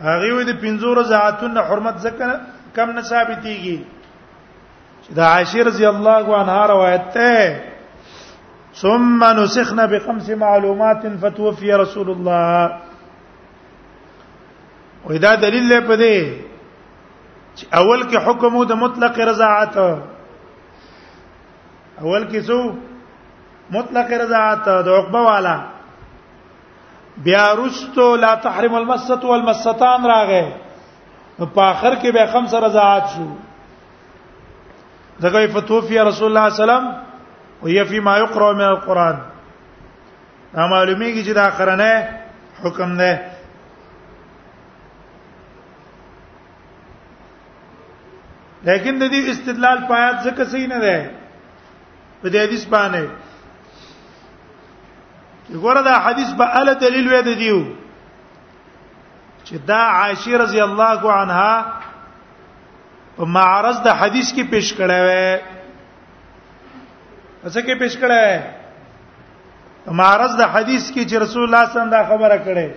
هغه 0.00 0.28
وي 0.36 0.44
د 0.44 0.50
پنځو 0.60 0.94
رضاعتونو 0.98 1.62
حرمت 1.68 1.96
ذکر 2.08 2.34
کم 2.76 2.90
نه 2.90 3.02
ثابتيږي 3.02 3.78
دا 5.16 5.26
عائشہ 5.28 5.58
رضی 5.66 5.84
اللہ 5.86 6.26
عنہا 6.36 6.56
روایت 6.66 7.16
ہے 7.16 7.44
ثم 8.80 9.22
نسخنا 9.38 9.84
بخمس 9.92 10.26
معلومات 10.40 11.06
فتوفي 11.20 11.70
رسول 11.82 12.08
الله 12.10 12.58
ودا 15.06 15.32
دلیل 15.44 15.64
له 15.70 15.78
پدې 15.86 16.18
چې 16.58 17.64
اول 17.80 18.00
کې 18.02 18.16
حکم 18.28 18.52
د 18.72 18.74
مطلق 18.82 19.14
رضاعت 19.30 19.74
اول 19.78 22.28
کې 22.28 22.40
سو 22.50 22.60
مطلق 23.78 24.12
رضاعت 24.24 24.64
د 24.68 24.88
عقبه 24.98 25.20
والا 25.30 25.56
بیا 27.26 27.46
رستو 27.64 28.06
لا 28.26 28.32
تحرم 28.46 28.74
المسة 28.82 29.22
والمستان 29.32 30.00
راغې 30.12 30.46
په 31.56 31.62
اخر 31.64 31.94
کې 31.94 32.12
به 32.18 32.24
خمس 32.36 32.52
رضاعت 32.68 33.06
شو 33.16 33.26
دغه 35.22 35.46
فتوفی 35.46 35.98
رسول 35.98 36.28
الله 36.36 36.48
سلام 36.50 36.96
وهي 37.62 37.84
فيما 37.84 38.18
يقرأ 38.18 38.52
من 38.52 38.60
القرآن 38.64 39.18
معلومیږي 40.54 41.22
چې 41.24 41.32
دا 41.34 41.50
قرانه 41.50 42.18
حکم 42.62 42.96
ده 42.98 43.18
لیکن 48.62 48.98
د 48.98 49.02
دې 49.10 49.30
استدلال 49.30 49.78
پایات 49.88 50.14
ځکه 50.26 50.44
صحیح 50.44 50.66
نه 50.68 50.78
ده 50.78 51.10
په 52.22 52.28
دې 52.30 52.36
حدیث 52.46 52.64
باندې 52.64 53.04
ګوره 55.52 55.82
دا 55.84 55.94
حدیث 56.06 56.32
په 56.38 56.56
ال 56.58 56.74
دلیل 56.74 57.08
وې 57.12 57.22
د 57.22 57.28
دیو 57.38 57.60
چې 59.44 59.54
دا 59.66 59.80
عائشه 59.82 60.38
رضی 60.38 60.60
الله 60.62 61.12
عنها 61.12 61.72
معرض 63.26 63.80
د 63.82 63.88
حدیث 64.00 64.32
کې 64.32 64.44
پیش 64.50 64.72
کړه 64.74 64.98
وې 65.06 65.58
څه 67.52 67.60
کې 67.66 67.74
پیش 67.78 67.96
کړه 67.98 68.18
وې 68.24 69.94
معرض 70.00 70.36
د 70.36 70.42
حدیث 70.54 70.90
کې 70.90 71.04
چې 71.08 71.16
رسول 71.20 71.42
الله 71.44 71.64
صلی 71.64 71.80
الله 71.82 71.96
علیه 71.98 72.06
وسلم 72.06 72.18
خبره 72.18 72.44
کړې 72.44 72.68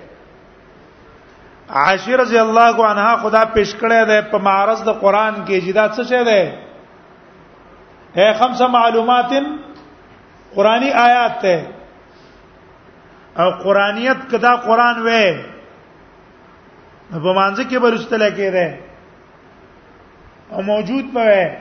عائشہ 1.82 2.12
رضی 2.24 2.38
الله 2.38 2.86
عنها 2.86 3.16
خدا 3.24 3.44
پیش 3.56 3.76
کړه 3.76 4.08
ده 4.08 4.22
په 4.32 4.38
معرض 4.38 4.84
د 4.84 4.90
قران 5.04 5.36
کې 5.46 5.68
جدا 5.68 5.90
څه 5.90 6.04
شه 6.04 6.24
ده 6.24 6.60
هي 8.16 8.34
خمسه 8.40 8.68
معلومات 8.68 9.30
قرآنی 10.56 10.92
آیات 10.92 11.40
ته 11.40 11.68
او 13.42 13.50
قرانیت 13.64 14.18
کدا 14.32 14.56
قران 14.56 14.96
وې 15.04 15.46
په 17.12 17.34
مانځ 17.38 17.68
کې 17.70 17.78
برستل 17.80 18.30
کېده 18.36 18.91
او 20.52 20.62
موجود 20.64 21.14
به 21.14 21.58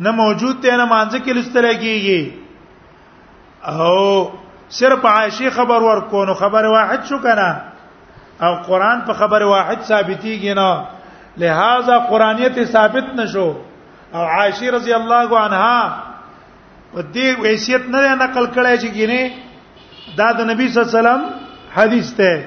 نه 0.00 0.10
موجود 0.10 0.60
ته 0.62 0.76
نه 0.76 0.84
مانځ 0.86 1.14
کې 1.16 1.28
لستل 1.28 1.76
کېږي 1.76 2.32
او 3.68 4.30
صرف 4.70 5.04
عائشه 5.06 5.50
خبر 5.50 5.82
ورکو 5.82 6.24
نو 6.24 6.34
خبر 6.42 6.64
واحد 6.74 7.04
شو 7.10 7.18
کنه 7.18 7.48
او 8.42 8.52
قران 8.70 9.00
په 9.08 9.12
خبر 9.12 9.42
واحد 9.54 9.78
ثابتيږي 9.88 10.56
نه 10.56 10.84
لہذا 11.42 11.98
قرانیت 12.12 12.62
ثابت 12.72 13.12
نشو 13.20 13.50
او 14.14 14.20
عائشه 14.22 14.70
رضی 14.78 14.92
الله 14.94 15.38
عنها 15.40 15.94
په 16.94 17.02
دې 17.14 17.46
حیثیت 17.50 17.88
نه 17.88 18.14
نقل 18.14 18.46
کړای 18.46 18.82
چې 18.82 18.88
ګینه 18.98 19.30
دا 20.18 20.32
د 20.38 20.50
نبی 20.54 20.68
صلی 20.68 20.82
الله 20.82 20.90
علیه 20.90 20.98
وسلم 21.00 21.24
حدیث 21.76 22.12
ته 22.14 22.46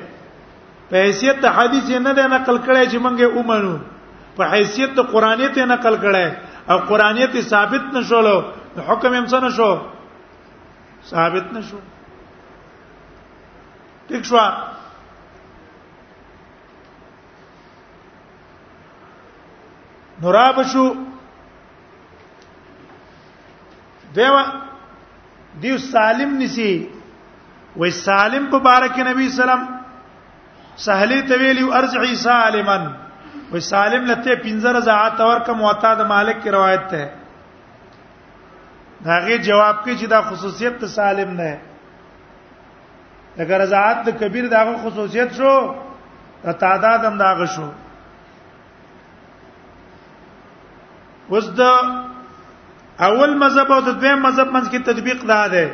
په 0.91 0.97
حیثیت 1.05 1.45
حدیث 1.57 1.89
نه 1.89 2.27
نقل 2.27 2.59
کړای 2.63 2.87
چې 2.91 2.97
مونږه 2.97 3.37
ومنو 3.37 3.79
په 4.35 4.43
حیثیت 4.53 4.91
د 4.97 5.09
قرانیت 5.13 5.57
نقل 5.71 5.95
کړي 6.03 6.27
او 6.71 6.77
قرانیت 6.89 7.33
ثابت 7.51 7.83
نشولو 7.95 8.37
د 8.75 8.85
حکم 8.87 9.13
هم 9.17 9.25
څنګه 9.31 9.49
شو 9.57 9.71
ثابت 11.09 11.47
نشو 11.55 11.79
ټیک 14.07 14.23
شو 14.29 14.37
نوراب 20.23 20.59
شو 20.73 20.85
دیو 24.15 24.35
دیو 25.61 25.77
سالم 25.85 26.35
نسی 26.41 26.71
وای 27.75 27.91
سالم 28.01 28.49
په 28.51 28.59
بارک 28.67 28.99
نبی 29.11 29.29
سلام 29.37 29.61
سهلی 30.89 31.21
تویلی 31.29 31.63
ارجعی 31.77 32.15
سالمن 32.25 32.91
و 33.51 33.59
سالم 33.59 34.05
لته 34.11 34.35
15 34.35 34.71
رضاعت 34.77 35.19
ورکم 35.19 35.61
وتا 35.61 35.93
د 35.99 36.01
مالک 36.13 36.37
کی 36.43 36.49
روایت 36.57 36.83
ده 36.91 37.03
داغه 39.05 39.35
جواب 39.37 39.77
کې 39.85 39.93
چې 39.99 40.05
دا 40.15 40.19
خصوصیت 40.29 40.73
ته 40.81 40.87
سالم 40.95 41.29
نه 41.41 41.51
ده 41.53 41.59
دغه 43.43 43.55
رضاعت 43.63 43.97
د 44.05 44.07
کبیر 44.21 44.45
داغه 44.55 44.73
خصوصیت 44.85 45.29
شو 45.37 45.53
د 46.45 46.47
تعداد 46.63 46.99
هم 47.05 47.15
داغه 47.25 47.45
شو 47.57 47.67
اوس 51.29 51.45
د 51.59 51.61
اول 53.09 53.31
مذهب 53.43 53.67
او 53.71 53.81
د 53.81 53.89
دویم 53.89 54.21
مذهب 54.21 54.49
منځ 54.57 54.67
کې 54.71 54.81
تطبیق 54.89 55.19
ده 55.33 55.43
ده 55.55 55.65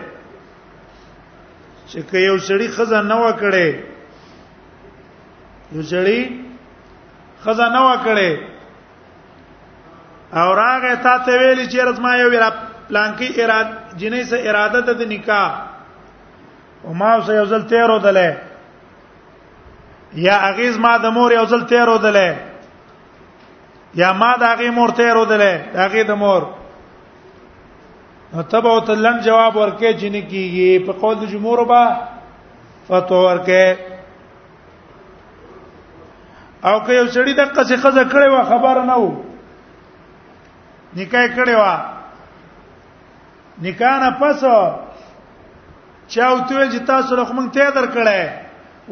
چې 1.87 1.99
که 2.11 2.17
یو 2.27 2.35
شړی 2.37 2.67
خزانه 2.79 3.15
وکړي 3.25 3.69
یو 5.77 5.83
شړی 5.93 6.21
خزانه 7.45 7.81
وکړې 7.89 8.31
او 10.39 10.47
راغه 10.61 10.93
تا 11.03 11.13
ته 11.27 11.31
ویلي 11.39 11.65
چې 11.71 11.79
رزما 11.89 12.11
یو 12.17 12.29
ورا 12.35 12.49
پلان 12.87 13.09
کې 13.19 13.27
اراده 13.43 13.71
جنې 13.99 14.23
سه 14.31 14.37
اراده 14.49 14.79
د 15.01 15.03
نکاح 15.13 15.49
او 16.83 16.91
ما 16.99 17.09
اوس 17.15 17.27
یو 17.39 17.45
ځل 17.51 17.61
تیر 17.71 17.89
ودلې 17.95 18.29
یا 20.27 20.35
اغیز 20.49 20.75
ما 20.85 20.93
د 21.05 21.07
مور 21.17 21.29
یو 21.37 21.45
ځل 21.51 21.61
تیر 21.71 21.87
ودلې 21.93 22.29
یا 24.01 24.09
ما 24.21 24.31
د 24.41 24.43
اغي 24.53 24.69
مور 24.77 24.89
تیر 24.99 25.15
ودلې 25.17 25.53
د 25.73 25.75
اغي 25.87 26.03
د 26.09 26.11
مور 26.23 26.41
نو 28.33 28.39
تبو 28.49 28.79
تلن 28.87 29.17
جواب 29.27 29.53
ورکې 29.57 29.89
جن 30.01 30.15
کیږي 30.31 30.71
په 30.87 30.93
قول 31.01 31.15
د 31.19 31.25
جمهور 31.33 31.59
با 31.71 31.83
فتو 32.87 33.17
ورکې 33.27 33.63
او 36.63 36.79
که 36.85 36.91
یو 36.93 37.07
سړی 37.11 37.33
د 37.33 37.39
قصې 37.55 37.75
خزه 37.83 38.03
کړي 38.11 38.29
وا 38.31 38.43
خبر 38.51 38.81
نه 38.91 38.95
وو 38.95 39.11
نکاح 41.01 41.27
کړي 41.35 41.55
وا 41.61 41.73
نکاح 43.67 43.95
نه 44.03 44.09
پس 44.21 44.41
چاو 46.07 46.35
ته 46.47 46.69
چې 46.71 46.79
تاسو 46.89 47.15
رخ 47.15 47.31
مونږ 47.31 47.53
ته 47.57 47.71
در 47.77 47.87
کړه 47.95 48.19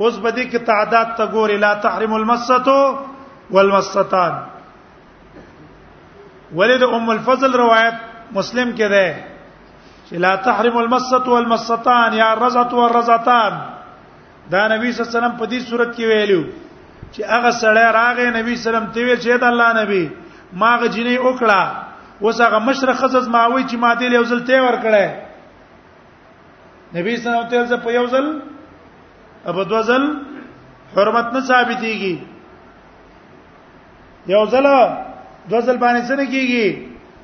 اوس 0.03 0.20
بدی 0.26 0.45
کې 0.49 0.59
تعداد 0.70 1.15
ته 1.18 1.26
ګوري 1.34 1.57
لا 1.63 1.74
تحرم 1.86 2.13
المسته 2.13 2.99
والمستان 3.51 4.34
ولید 6.59 6.84
ام 6.84 7.09
الفضل 7.09 7.53
روایت 7.63 7.93
مسلم 8.38 8.72
کې 8.76 8.89
ده 8.89 9.26
چې 10.09 10.13
لا 10.28 10.36
تحرم 10.47 10.78
المسته 10.84 11.30
والمستان 11.36 12.13
یا 12.22 12.32
الرزه 12.38 12.76
والرزتان 12.80 13.53
دا 14.55 14.63
نبی 14.68 14.91
صلی 14.91 15.05
الله 15.05 15.11
علیه 15.11 15.18
وسلم 15.18 15.38
په 15.38 15.45
دې 15.45 15.70
صورت 15.70 15.93
کې 15.97 16.09
ویلو 16.13 16.41
چې 17.14 17.22
هغه 17.32 17.51
سړی 17.64 17.86
راغی 17.99 18.28
نبی 18.39 18.53
سلام 18.66 18.86
ته 18.95 18.99
وی 19.08 19.16
چې 19.24 19.30
د 19.43 19.45
الله 19.51 19.70
نبی 19.82 20.03
ماغه 20.62 20.88
جنې 20.95 21.16
وکړه 21.28 21.62
اوس 22.24 22.38
هغه 22.45 22.60
مشرق 22.70 22.95
خصص 23.03 23.26
ماوي 23.36 23.64
چې 23.70 23.76
ما 23.84 23.91
دې 23.99 24.08
له 24.14 24.20
ځل 24.30 24.41
ته 24.49 24.58
ور 24.66 24.78
کړه 24.86 25.05
نبی 26.97 27.14
سلام 27.26 27.45
ته 27.51 27.58
ځل 27.72 27.80
په 27.88 27.91
یو 27.99 28.05
ځل 28.14 28.26
ابو 29.51 29.62
دوزل 29.74 30.03
حرمت 30.95 31.28
نه 31.36 31.39
ثابتيږي 31.49 32.16
یو 34.36 34.43
ځل 34.53 34.66
دوزل 35.49 35.78
باندې 35.78 36.01
څه 36.08 36.16
نه 36.20 36.26
کیږي 36.32 36.66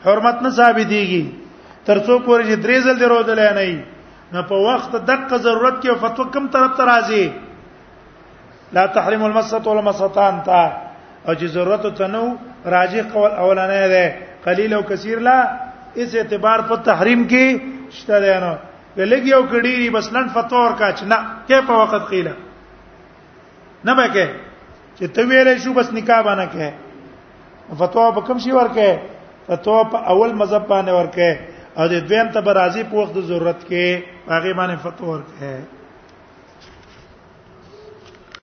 حرمت 0.06 0.38
نه 0.44 0.50
ثابتيږي 0.50 1.24
ترڅو 1.88 2.14
پورې 2.26 2.44
چې 2.50 2.56
درې 2.66 2.78
ځل 2.86 2.96
دروځل 3.04 3.40
نه 3.60 3.66
نه 4.34 4.42
په 4.50 4.56
وخت 4.68 4.92
دقه 5.08 5.36
ضرورت 5.48 5.76
کې 5.84 5.92
فتوا 6.04 6.26
کم 6.36 6.46
طرف 6.54 6.72
ته 6.78 6.84
راځي 6.92 7.26
لا 8.74 8.86
تحریم 8.94 9.24
المسط 9.26 9.68
ولا 9.68 9.82
مسطان 9.82 10.40
تا 10.46 10.66
او 11.28 11.34
چې 11.36 11.46
ضرورت 11.56 11.98
ته 11.98 12.08
نو 12.08 12.26
راجی 12.76 13.02
قول 13.14 13.32
اولانه 13.32 13.88
ده 13.94 14.16
قلیل 14.46 14.74
او 14.74 14.82
کثیر 14.90 15.20
لا 15.28 15.38
اس 15.96 16.16
اعتبار 16.16 16.60
په 16.70 16.76
تحریم 16.86 17.28
کې 17.30 17.62
شته 18.00 18.20
ده 18.24 18.40
نو 18.46 18.54
ولګي 18.98 19.34
او 19.34 19.44
کډيري 19.48 19.90
بس 19.94 20.12
لن 20.14 20.28
فطور 20.34 20.72
کاچ 20.80 21.04
نه 21.04 21.18
کې 21.50 21.68
په 21.68 21.74
وخت 21.84 22.10
قیله 22.10 22.34
نه 23.86 23.94
به 23.96 24.08
کې 24.14 24.28
چې 24.98 25.06
ته 25.18 25.22
ویلې 25.28 25.58
شو 25.64 25.74
بس 25.74 25.94
نکاح 26.00 26.22
باندې 26.24 26.50
کې 26.54 26.72
فتوا 27.78 28.12
په 28.18 28.22
کوم 28.28 28.40
شي 28.48 28.52
ورکه 28.52 29.00
فتوا 29.48 29.84
په 29.84 30.10
اول 30.16 30.34
مذهب 30.42 30.68
باندې 30.68 30.90
ورکه 30.90 31.40
او 31.78 31.88
د 31.94 32.04
دویم 32.10 32.30
ته 32.36 32.42
برازي 32.48 32.84
په 32.90 32.96
وخت 33.02 33.18
ضرورت 33.32 33.62
کې 33.70 34.04
هغه 34.32 34.54
باندې 34.54 34.78
فتوا 34.90 35.08
ورکه 35.14 35.64